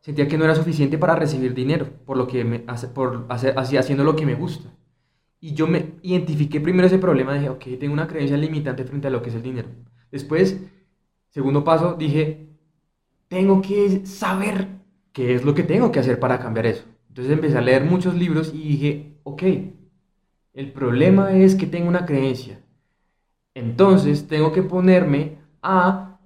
Sentía 0.00 0.28
que 0.28 0.36
no 0.36 0.44
era 0.44 0.54
suficiente 0.54 0.98
para 0.98 1.16
recibir 1.16 1.54
dinero, 1.54 1.88
por 2.04 2.18
lo 2.18 2.26
que 2.26 2.44
me, 2.44 2.58
por 2.94 3.24
hacer, 3.30 3.54
haciendo 3.58 4.04
lo 4.04 4.16
que 4.16 4.26
me 4.26 4.34
gusta. 4.34 4.68
Y 5.40 5.54
yo 5.54 5.66
me 5.66 5.94
identifiqué 6.02 6.60
primero 6.60 6.86
ese 6.86 6.98
problema, 6.98 7.32
dije, 7.32 7.48
ok, 7.48 7.64
tengo 7.80 7.94
una 7.94 8.06
creencia 8.06 8.36
limitante 8.36 8.84
frente 8.84 9.06
a 9.08 9.10
lo 9.10 9.22
que 9.22 9.30
es 9.30 9.34
el 9.34 9.42
dinero. 9.42 9.70
Después, 10.10 10.60
segundo 11.30 11.64
paso, 11.64 11.94
dije, 11.94 12.48
tengo 13.28 13.62
que 13.62 14.06
saber 14.06 14.68
qué 15.12 15.34
es 15.34 15.44
lo 15.44 15.54
que 15.54 15.62
tengo 15.62 15.92
que 15.92 16.00
hacer 16.00 16.18
para 16.20 16.38
cambiar 16.38 16.66
eso. 16.66 16.84
Entonces 17.08 17.32
empecé 17.32 17.58
a 17.58 17.62
leer 17.62 17.84
muchos 17.84 18.14
libros 18.14 18.52
y 18.54 18.58
dije, 18.58 19.18
ok, 19.24 19.42
el 20.52 20.72
problema 20.72 21.32
es 21.32 21.54
que 21.54 21.66
tengo 21.66 21.88
una 21.88 22.04
creencia. 22.04 22.60
Entonces 23.54 24.28
tengo 24.28 24.52
que 24.52 24.62
ponerme 24.62 25.38
a 25.62 26.18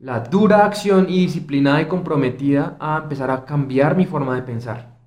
la 0.00 0.20
dura 0.20 0.64
acción 0.66 1.06
y 1.08 1.20
disciplinada 1.20 1.82
y 1.82 1.88
comprometida 1.88 2.76
a 2.80 3.00
empezar 3.02 3.30
a 3.30 3.44
cambiar 3.44 3.96
mi 3.96 4.06
forma 4.06 4.34
de 4.36 4.42
pensar. 4.42 4.98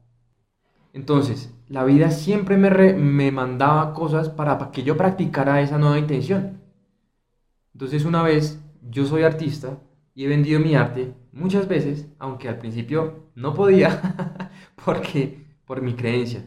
Entonces, 0.93 1.53
la 1.69 1.85
vida 1.85 2.11
siempre 2.11 2.57
me, 2.57 2.69
me 2.93 3.31
mandaba 3.31 3.93
cosas 3.93 4.27
para, 4.29 4.57
para 4.57 4.71
que 4.71 4.83
yo 4.83 4.97
practicara 4.97 5.61
esa 5.61 5.77
nueva 5.77 5.97
intención. 5.99 6.59
Entonces 7.73 8.03
una 8.05 8.23
vez 8.23 8.59
yo 8.89 9.05
soy 9.05 9.23
artista 9.23 9.77
y 10.17 10.25
he 10.25 10.27
vendido 10.27 10.59
mi 10.59 10.73
arte 10.73 11.13
muchas 11.31 11.67
veces, 11.67 12.07
aunque 12.17 12.49
al 12.49 12.57
principio 12.57 13.29
no 13.35 13.53
podía, 13.53 14.49
porque 14.83 15.45
por 15.63 15.83
mi 15.83 15.93
creencia, 15.93 16.43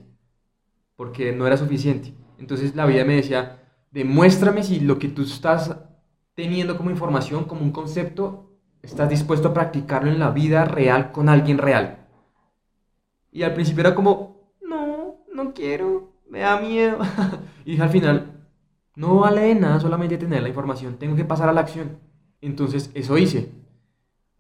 porque 0.97 1.31
no 1.31 1.47
era 1.47 1.57
suficiente. 1.57 2.13
Entonces 2.37 2.75
la 2.75 2.85
vida 2.85 3.05
me 3.05 3.15
decía, 3.15 3.63
demuéstrame 3.93 4.65
si 4.65 4.81
lo 4.81 4.99
que 4.99 5.07
tú 5.07 5.23
estás 5.23 5.77
teniendo 6.35 6.77
como 6.77 6.91
información, 6.91 7.45
como 7.45 7.61
un 7.61 7.71
concepto, 7.71 8.59
estás 8.83 9.09
dispuesto 9.09 9.47
a 9.47 9.55
practicarlo 9.55 10.11
en 10.11 10.19
la 10.19 10.31
vida 10.31 10.65
real 10.65 11.13
con 11.13 11.29
alguien 11.29 11.59
real. 11.59 12.09
Y 13.31 13.45
al 13.45 13.55
principio 13.55 13.83
era 13.83 13.95
como, 13.95 14.53
no, 14.69 15.25
no 15.33 15.55
quiero, 15.55 16.11
me 16.29 16.41
da 16.41 16.61
miedo. 16.61 16.99
y 17.65 17.81
al 17.81 17.91
final, 17.91 18.49
no 18.97 19.21
vale 19.21 19.43
de 19.43 19.55
nada 19.55 19.79
solamente 19.79 20.19
tener 20.19 20.43
la 20.43 20.49
información, 20.49 20.97
tengo 20.99 21.15
que 21.15 21.25
pasar 21.25 21.49
a 21.49 21.53
la 21.53 21.61
acción. 21.61 22.01
Entonces 22.41 22.91
eso 22.95 23.17
hice. 23.17 23.60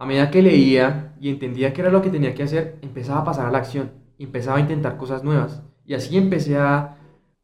A 0.01 0.07
medida 0.07 0.31
que 0.31 0.41
leía 0.41 1.15
y 1.21 1.29
entendía 1.29 1.75
qué 1.75 1.83
era 1.83 1.91
lo 1.91 2.01
que 2.01 2.09
tenía 2.09 2.35
que 2.35 2.43
hacer, 2.43 2.79
empezaba 2.81 3.21
a 3.21 3.25
pasar 3.25 3.45
a 3.45 3.51
la 3.51 3.59
acción, 3.59 3.91
empezaba 4.19 4.57
a 4.57 4.61
intentar 4.61 4.97
cosas 4.97 5.23
nuevas. 5.23 5.63
Y 5.85 5.93
así 5.93 6.17
empecé 6.17 6.57
a, 6.57 6.97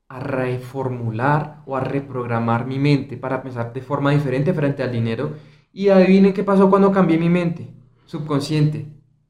a 0.08 0.20
reformular 0.20 1.62
o 1.66 1.76
a 1.76 1.80
reprogramar 1.80 2.66
mi 2.66 2.78
mente 2.78 3.18
para 3.18 3.42
pensar 3.42 3.74
de 3.74 3.82
forma 3.82 4.12
diferente 4.12 4.54
frente 4.54 4.82
al 4.82 4.90
dinero. 4.90 5.34
Y 5.70 5.90
adivinen 5.90 6.32
qué 6.32 6.44
pasó 6.44 6.70
cuando 6.70 6.92
cambié 6.92 7.18
mi 7.18 7.28
mente, 7.28 7.74
subconsciente, 8.06 8.86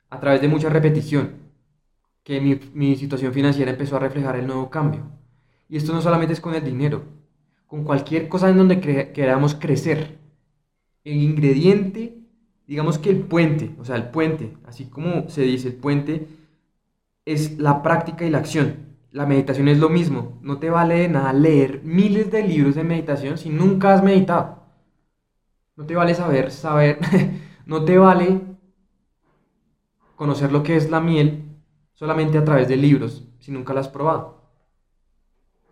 a 0.09 0.21
través 0.21 0.41
de 0.41 0.47
mucha 0.47 0.69
repetición, 0.69 1.51
que 2.23 2.41
mi, 2.41 2.61
mi 2.75 2.95
situación 2.95 3.33
financiera 3.33 3.73
empezó 3.73 3.97
a 3.97 3.99
reflejar 3.99 4.37
el 4.37 4.47
nuevo 4.47 4.71
cambio. 4.71 5.03
Y 5.69 5.77
esto 5.79 5.93
no 5.93 6.01
solamente 6.01 6.35
es 6.35 6.41
con 6.41 6.55
el 6.55 6.65
dinero, 6.65 7.03
con 7.67 7.83
cualquier 7.83 8.29
cosa 8.29 8.49
en 8.51 8.57
donde 8.57 8.79
queramos 9.13 9.57
crecer. 9.57 10.17
El 11.03 11.17
ingrediente 11.17 12.26
digamos 12.67 12.99
que 12.99 13.11
el 13.11 13.21
puente, 13.21 13.75
o 13.79 13.85
sea, 13.85 13.97
el 13.97 14.11
puente, 14.11 14.57
así 14.67 14.87
como 14.87 15.29
se 15.29 15.43
dice, 15.43 15.69
el 15.69 15.75
puente 15.75 16.29
es 17.25 17.59
la 17.59 17.83
práctica 17.83 18.25
y 18.25 18.31
la 18.31 18.39
acción. 18.39 18.87
La 19.11 19.27
meditación 19.27 19.69
es 19.69 19.79
lo 19.79 19.89
mismo. 19.89 20.39
No 20.43 20.59
te 20.59 20.69
vale 20.71 20.97
de 20.97 21.09
nada 21.09 21.33
leer 21.33 21.83
miles 21.85 22.31
de 22.31 22.43
libros 22.43 22.75
de 22.75 22.85
meditación 22.85 23.39
si 23.39 23.49
nunca 23.49 23.95
has 23.95 24.03
meditado. 24.03 24.65
No 25.77 25.87
te 25.87 25.95
vale 25.95 26.15
saber, 26.15 26.51
saber, 26.51 26.99
no 27.67 27.85
te 27.85 27.99
vale 27.99 28.41
conocer 30.17 30.53
lo 30.53 30.63
que 30.63 30.77
es 30.77 30.91
la 30.91 31.01
miel 31.01 31.45
solamente 31.95 32.39
a 32.39 32.45
través 32.45 32.69
de 32.69 32.77
libros 32.77 33.29
si 33.39 33.53
nunca 33.53 33.75
la 33.75 33.81
has 33.81 33.89
probado. 33.89 34.37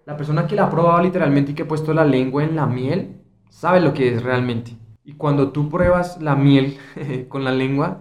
La 0.07 0.17
persona 0.17 0.47
que 0.47 0.55
la 0.55 0.65
ha 0.65 0.71
probado 0.71 1.03
literalmente 1.03 1.53
y 1.53 1.55
que 1.55 1.63
ha 1.63 1.69
puesto 1.69 1.95
la 1.95 2.05
lengua 2.05 2.45
en 2.45 2.57
la 2.57 2.67
miel 2.67 3.23
sabe 3.49 3.81
lo 3.81 3.95
que 3.95 4.15
es 4.15 4.23
realmente. 4.23 4.77
Y 5.05 5.15
cuando 5.15 5.53
tú 5.53 5.69
pruebas 5.69 6.21
la 6.21 6.35
miel 6.35 6.79
con 7.29 7.45
la 7.45 7.53
lengua, 7.53 8.01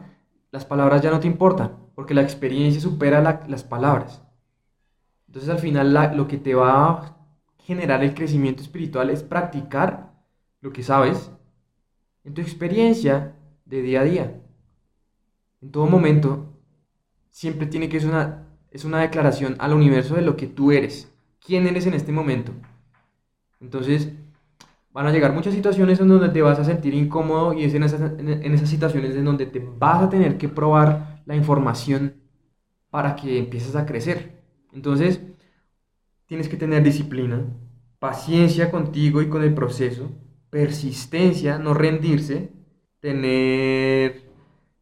las 0.52 0.66
palabras 0.66 1.02
ya 1.02 1.12
no 1.12 1.20
te 1.20 1.28
importan, 1.28 1.78
porque 1.96 2.14
la 2.14 2.22
experiencia 2.22 2.82
supera 2.82 3.44
las 3.48 3.64
palabras. 3.64 4.24
Entonces 5.28 5.50
al 5.50 5.60
final 5.60 6.16
lo 6.16 6.28
que 6.28 6.38
te 6.38 6.56
va 6.56 6.92
a 6.92 7.18
generar 7.58 8.04
el 8.04 8.14
crecimiento 8.14 8.62
espiritual 8.62 9.10
es 9.10 9.24
practicar 9.24 10.14
lo 10.62 10.72
que 10.72 10.84
sabes 10.84 11.32
en 12.24 12.34
tu 12.34 12.42
experiencia 12.42 13.36
de 13.66 13.82
día 13.82 14.02
a 14.02 14.04
día. 14.04 14.42
En 15.62 15.72
todo 15.72 15.88
momento, 15.88 16.54
siempre 17.30 17.68
tiene 17.68 17.90
que 17.90 18.00
ser 18.00 18.10
una, 18.10 18.48
es 18.72 18.86
una 18.86 19.00
declaración 19.00 19.56
al 19.60 19.74
universo 19.74 20.16
de 20.16 20.22
lo 20.22 20.36
que 20.38 20.48
tú 20.48 20.72
eres, 20.72 21.12
quién 21.40 21.68
eres 21.68 21.86
en 21.86 21.94
este 21.94 22.12
momento. 22.12 22.52
Entonces, 23.60 24.14
van 24.94 25.08
a 25.08 25.12
llegar 25.12 25.34
muchas 25.34 25.54
situaciones 25.54 26.00
en 26.00 26.08
donde 26.08 26.30
te 26.30 26.42
vas 26.42 26.60
a 26.60 26.64
sentir 26.64 26.94
incómodo 26.94 27.54
y 27.54 27.64
es 27.64 27.74
en 27.74 27.84
esas, 27.84 28.02
en 28.20 28.54
esas 28.54 28.70
situaciones 28.70 29.16
en 29.16 29.26
donde 29.26 29.48
te 29.48 29.60
vas 29.60 30.04
a 30.04 30.10
tener 30.10 30.38
que 30.38 30.50
probar 30.50 31.24
la 31.26 31.36
información 31.36 32.16
para 32.90 33.16
que 33.16 33.40
empieces 33.40 33.76
a 33.76 33.86
crecer. 33.88 34.44
Entonces, 34.72 35.20
tienes 36.28 36.48
que 36.48 36.58
tener 36.58 36.84
disciplina, 36.84 37.46
paciencia 38.00 38.70
contigo 38.70 39.22
y 39.22 39.30
con 39.30 39.44
el 39.44 39.54
proceso, 39.54 40.12
persistencia, 40.50 41.58
no 41.58 41.74
rendirse, 41.74 42.52
tener 43.00 44.30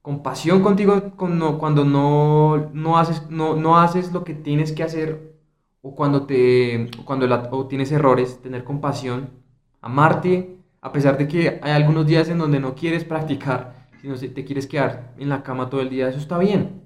compasión 0.01 0.61
contigo 0.61 1.13
cuando 1.15 1.85
no, 1.85 2.69
no, 2.73 2.97
haces, 2.97 3.29
no, 3.29 3.55
no 3.55 3.79
haces 3.79 4.11
lo 4.11 4.23
que 4.23 4.33
tienes 4.33 4.71
que 4.73 4.83
hacer 4.83 5.39
o 5.81 5.95
cuando, 5.95 6.25
te, 6.25 6.89
cuando 7.05 7.27
o 7.51 7.67
tienes 7.67 7.91
errores, 7.91 8.41
tener 8.41 8.63
compasión 8.63 9.40
amarte, 9.81 10.57
a 10.79 10.91
pesar 10.91 11.17
de 11.17 11.27
que 11.27 11.59
hay 11.61 11.71
algunos 11.71 12.05
días 12.05 12.29
en 12.29 12.37
donde 12.37 12.59
no 12.59 12.75
quieres 12.75 13.03
practicar, 13.03 13.89
sino 14.01 14.15
te 14.15 14.45
quieres 14.45 14.67
quedar 14.67 15.13
en 15.17 15.29
la 15.29 15.43
cama 15.43 15.69
todo 15.69 15.81
el 15.81 15.89
día, 15.89 16.09
eso 16.09 16.19
está 16.19 16.37
bien. 16.37 16.81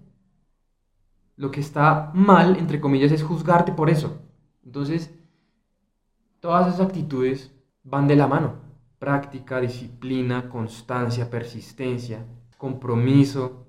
Lo 1.38 1.52
que 1.52 1.60
está 1.60 2.12
mal, 2.14 2.58
entre 2.58 2.80
comillas, 2.80 3.12
es 3.12 3.24
juzgarte 3.24 3.74
por 3.74 3.90
eso. 3.90 4.22
Entonces, 4.64 5.14
todas 6.40 6.68
esas 6.68 6.88
actitudes 6.88 7.52
van 7.84 8.08
de 8.08 8.16
la 8.16 8.28
mano. 8.28 8.56
Práctica, 9.00 9.60
disciplina, 9.60 10.50
constancia, 10.50 11.30
persistencia, 11.30 12.26
compromiso. 12.58 13.66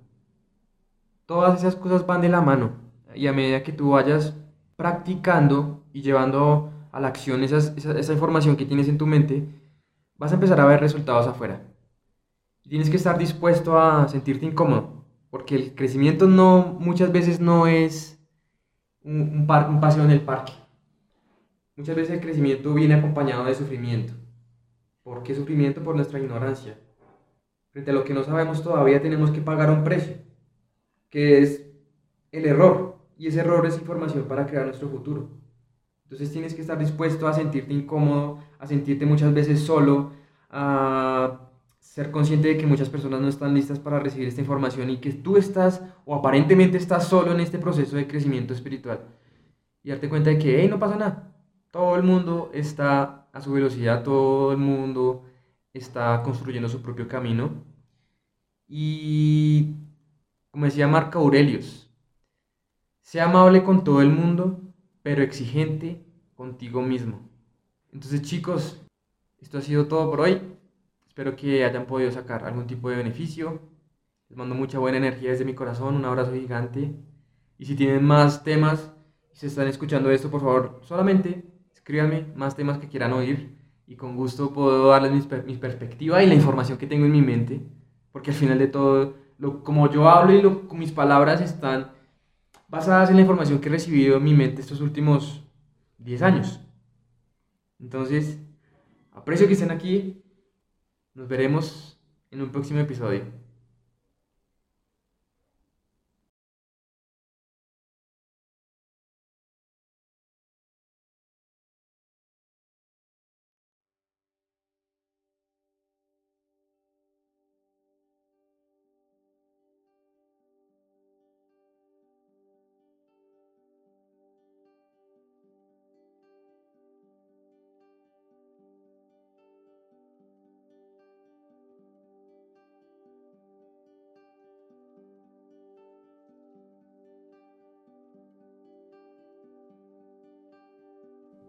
Todas 1.27 1.61
esas 1.61 1.75
cosas 1.75 2.07
van 2.07 2.21
de 2.21 2.29
la 2.29 2.41
mano. 2.41 2.73
Y 3.15 3.27
a 3.27 3.33
medida 3.33 3.63
que 3.63 3.73
tú 3.73 3.91
vayas 3.91 4.37
practicando 4.77 5.83
y 5.93 6.03
llevando 6.03 6.71
a 6.97 7.01
la 7.01 7.09
acción 7.09 7.45
esa, 7.45 7.59
esa, 7.77 8.13
información 8.15 8.57
que 8.57 8.65
tienes 8.65 8.89
en 8.89 8.97
tu 8.97 9.07
mente, 9.07 9.47
vas 10.17 10.33
a 10.33 10.37
empezar 10.37 10.59
a 10.61 10.65
ver 10.65 10.81
resultados 10.81 11.27
afuera. 11.27 11.61
Tienes 12.63 12.89
que 12.89 12.97
estar 12.97 13.19
dispuesto 13.19 13.79
a 13.79 14.09
sentirte 14.09 14.47
incómodo, 14.47 15.05
porque 15.29 15.57
el 15.57 15.75
crecimiento 15.75 16.27
no, 16.27 16.75
muchas 16.81 17.13
veces 17.13 17.39
no 17.39 17.67
es 17.67 18.19
un, 19.05 19.47
un, 19.47 19.47
un 19.47 19.81
paseo 19.81 20.05
en 20.05 20.11
el 20.11 20.23
parque. 20.23 20.55
Muchas 21.77 21.97
veces 21.97 22.15
el 22.15 22.21
crecimiento 22.23 22.73
viene 22.73 22.95
acompañado 22.95 23.45
de 23.45 23.55
sufrimiento. 23.55 24.15
¿Por 25.03 25.23
qué 25.23 25.35
sufrimiento? 25.35 25.83
Por 25.83 25.97
nuestra 25.97 26.19
ignorancia. 26.19 26.79
Frente 27.73 27.91
a 27.91 27.95
lo 27.95 28.05
que 28.05 28.15
no 28.15 28.25
sabemos 28.25 28.63
todavía 28.63 29.03
tenemos 29.03 29.31
que 29.31 29.43
pagar 29.43 29.71
un 29.71 29.85
precio, 29.85 30.17
que 31.11 31.43
es 31.43 31.63
el 32.33 32.47
error. 32.47 32.97
Y 33.19 33.27
ese 33.27 33.41
error 33.41 33.67
es 33.67 33.77
información 33.77 34.25
para 34.25 34.47
crear 34.47 34.65
nuestro 34.65 34.89
futuro. 34.89 35.36
Entonces 36.07 36.33
tienes 36.33 36.55
que 36.55 36.61
estar 36.61 36.79
dispuesto 36.79 37.27
a 37.27 37.33
sentirte 37.33 37.75
incómodo, 37.75 38.39
a 38.61 38.67
sentirte 38.69 39.05
muchas 39.07 39.35
veces 39.35 39.61
solo, 39.61 40.13
a 40.51 41.41
ser 41.81 42.13
consciente 42.13 42.47
de 42.47 42.57
que 42.57 42.67
muchas 42.67 42.89
personas 42.89 43.21
no 43.21 43.27
están 43.27 43.55
listas 43.55 43.81
para 43.81 43.99
recibir 43.99 44.29
esta 44.29 44.41
información 44.41 44.89
y 44.89 44.99
que 44.99 45.13
tú 45.13 45.37
estás 45.37 45.83
o 46.05 46.15
aparentemente 46.15 46.77
estás 46.77 47.09
solo 47.09 47.33
en 47.33 47.41
este 47.41 47.59
proceso 47.59 47.97
de 47.97 48.07
crecimiento 48.07 48.55
espiritual. 48.55 49.01
Y 49.83 49.91
darte 49.91 50.09
cuenta 50.09 50.31
de 50.31 50.39
que, 50.39 50.61
hey, 50.61 50.69
no 50.69 50.79
pasa 50.79 50.97
nada. 50.97 51.35
Todo 51.73 51.97
el 51.97 52.05
mundo 52.05 52.51
está 52.55 53.27
a 53.33 53.41
su 53.41 53.53
velocidad, 53.53 54.05
todo 54.05 54.53
el 54.53 54.59
mundo 54.59 55.25
está 55.73 56.23
construyendo 56.23 56.69
su 56.69 56.83
propio 56.83 57.09
camino. 57.09 57.51
Y 58.69 59.75
como 60.53 60.67
decía 60.67 60.87
Marco 60.87 61.19
Aurelius, 61.19 61.91
sea 63.01 63.25
amable 63.25 63.65
con 63.65 63.83
todo 63.83 64.03
el 64.03 64.11
mundo 64.11 64.61
pero 65.07 65.23
exigente 65.23 66.05
contigo 66.35 66.83
mismo. 66.83 67.21
Entonces 67.93 68.23
chicos, 68.23 68.85
esto 69.39 69.59
ha 69.59 69.61
sido 69.61 69.87
todo 69.87 70.11
por 70.11 70.23
hoy. 70.23 70.43
Espero 71.07 71.37
que 71.37 71.65
hayan 71.65 71.87
podido 71.87 72.11
sacar 72.11 72.45
algún 72.45 72.67
tipo 72.67 72.91
de 72.91 72.97
beneficio. 72.97 73.61
Les 74.29 74.37
mando 74.37 74.57
mucha 74.57 74.81
buena 74.81 74.99
energía 74.99 75.31
desde 75.31 75.45
mi 75.45 75.55
corazón, 75.55 75.95
un 75.95 76.05
abrazo 76.05 76.33
gigante. 76.33 76.97
Y 77.57 77.67
si 77.67 77.77
tienen 77.77 78.03
más 78.03 78.43
temas 78.43 78.91
y 79.33 79.37
se 79.37 79.47
están 79.47 79.69
escuchando 79.69 80.11
esto, 80.11 80.29
por 80.29 80.41
favor, 80.41 80.81
solamente 80.83 81.53
escríbanme 81.73 82.27
más 82.35 82.57
temas 82.57 82.79
que 82.79 82.89
quieran 82.89 83.13
oír 83.13 83.57
y 83.87 83.95
con 83.95 84.17
gusto 84.17 84.53
puedo 84.53 84.89
darles 84.89 85.13
mi, 85.13 85.55
perspectiva 85.55 86.21
y 86.25 86.27
la 86.27 86.35
información 86.35 86.79
que 86.79 86.89
tengo 86.89 87.07
en 87.07 87.13
mi 87.13 87.23
mente, 87.23 87.61
porque 88.11 88.33
al 88.33 88.37
final 88.37 88.59
de 88.59 88.67
todo, 88.67 89.15
lo, 89.39 89.63
como 89.63 89.89
yo 89.89 90.09
hablo 90.09 90.33
y 90.33 90.43
lo, 90.43 90.65
mis 90.73 90.91
palabras 90.91 91.41
están 91.41 91.93
basadas 92.69 93.11
en 93.11 93.17
la 93.17 93.23
información 93.23 93.61
que 93.61 93.69
he 93.69 93.73
recibido 93.73 94.17
en 94.17 94.25
mi 94.25 94.35
mente 94.35 94.61
estos 94.61 94.81
últimos 94.81 95.43
10 95.99 96.23
años. 96.23 96.61
Entonces, 97.79 98.39
aprecio 99.13 99.47
que 99.47 99.55
estén 99.55 99.71
aquí. 99.71 100.23
Nos 101.15 101.29
veremos 101.29 101.99
en 102.31 102.43
un 102.43 102.51
próximo 102.51 102.81
episodio. 102.81 103.25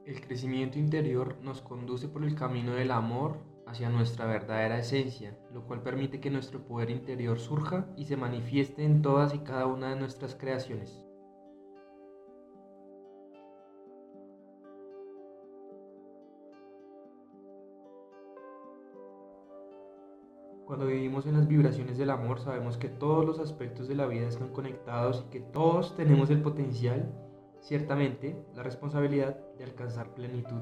El 0.07 0.21
crecimiento 0.21 0.79
interior 0.79 1.35
nos 1.43 1.61
conduce 1.61 2.07
por 2.07 2.23
el 2.23 2.33
camino 2.33 2.73
del 2.75 2.91
amor 2.91 3.39
hacia 3.65 3.89
nuestra 3.89 4.25
verdadera 4.25 4.79
esencia, 4.79 5.37
lo 5.53 5.63
cual 5.63 5.83
permite 5.83 6.21
que 6.21 6.31
nuestro 6.31 6.65
poder 6.65 6.91
interior 6.91 7.37
surja 7.39 7.85
y 7.97 8.05
se 8.05 8.15
manifieste 8.15 8.85
en 8.85 9.01
todas 9.01 9.35
y 9.35 9.39
cada 9.39 9.65
una 9.65 9.89
de 9.89 9.99
nuestras 9.99 10.33
creaciones. 10.33 11.03
Cuando 20.65 20.85
vivimos 20.85 21.25
en 21.25 21.33
las 21.33 21.49
vibraciones 21.49 21.97
del 21.97 22.11
amor 22.11 22.39
sabemos 22.39 22.77
que 22.77 22.87
todos 22.87 23.25
los 23.25 23.39
aspectos 23.39 23.89
de 23.89 23.95
la 23.95 24.05
vida 24.05 24.29
están 24.29 24.53
conectados 24.53 25.25
y 25.27 25.31
que 25.31 25.41
todos 25.41 25.97
tenemos 25.97 26.29
el 26.29 26.41
potencial, 26.41 27.26
ciertamente, 27.61 28.35
la 28.55 28.63
responsabilidad 28.63 29.37
de 29.57 29.63
alcanzar 29.63 30.13
plenitud. 30.13 30.61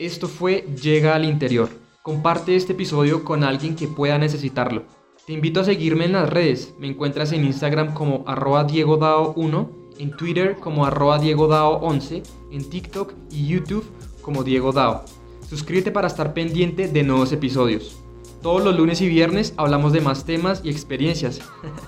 Esto 0.00 0.26
fue 0.26 0.66
Llega 0.82 1.14
al 1.14 1.24
Interior. 1.24 1.68
Comparte 2.02 2.56
este 2.56 2.72
episodio 2.72 3.22
con 3.22 3.44
alguien 3.44 3.76
que 3.76 3.86
pueda 3.86 4.18
necesitarlo. 4.18 4.82
Te 5.24 5.32
invito 5.32 5.60
a 5.60 5.64
seguirme 5.64 6.04
en 6.04 6.12
las 6.12 6.28
redes. 6.28 6.74
Me 6.80 6.88
encuentras 6.88 7.30
en 7.30 7.44
Instagram 7.44 7.94
como 7.94 8.24
arroba 8.26 8.66
diegodao1, 8.66 9.68
en 10.00 10.10
Twitter 10.16 10.56
como 10.56 10.84
arroba 10.84 11.20
diegodao11, 11.20 12.24
en 12.50 12.68
TikTok 12.68 13.12
y 13.30 13.46
YouTube 13.46 13.84
como 14.20 14.42
Diego 14.42 14.72
Dao. 14.72 15.04
Suscríbete 15.48 15.92
para 15.92 16.08
estar 16.08 16.34
pendiente 16.34 16.88
de 16.88 17.04
nuevos 17.04 17.30
episodios. 17.30 17.96
Todos 18.42 18.64
los 18.64 18.76
lunes 18.76 19.00
y 19.00 19.08
viernes 19.08 19.54
hablamos 19.56 19.92
de 19.92 20.00
más 20.00 20.24
temas 20.24 20.60
y 20.64 20.70
experiencias. 20.70 21.40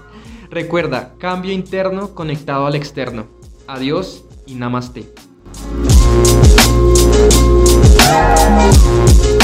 Recuerda, 0.50 1.16
cambio 1.18 1.50
interno 1.50 2.14
conectado 2.14 2.66
al 2.66 2.76
externo. 2.76 3.26
Adiós 3.66 4.24
y 4.46 4.54
namaste. 4.54 5.12
Música 8.06 9.35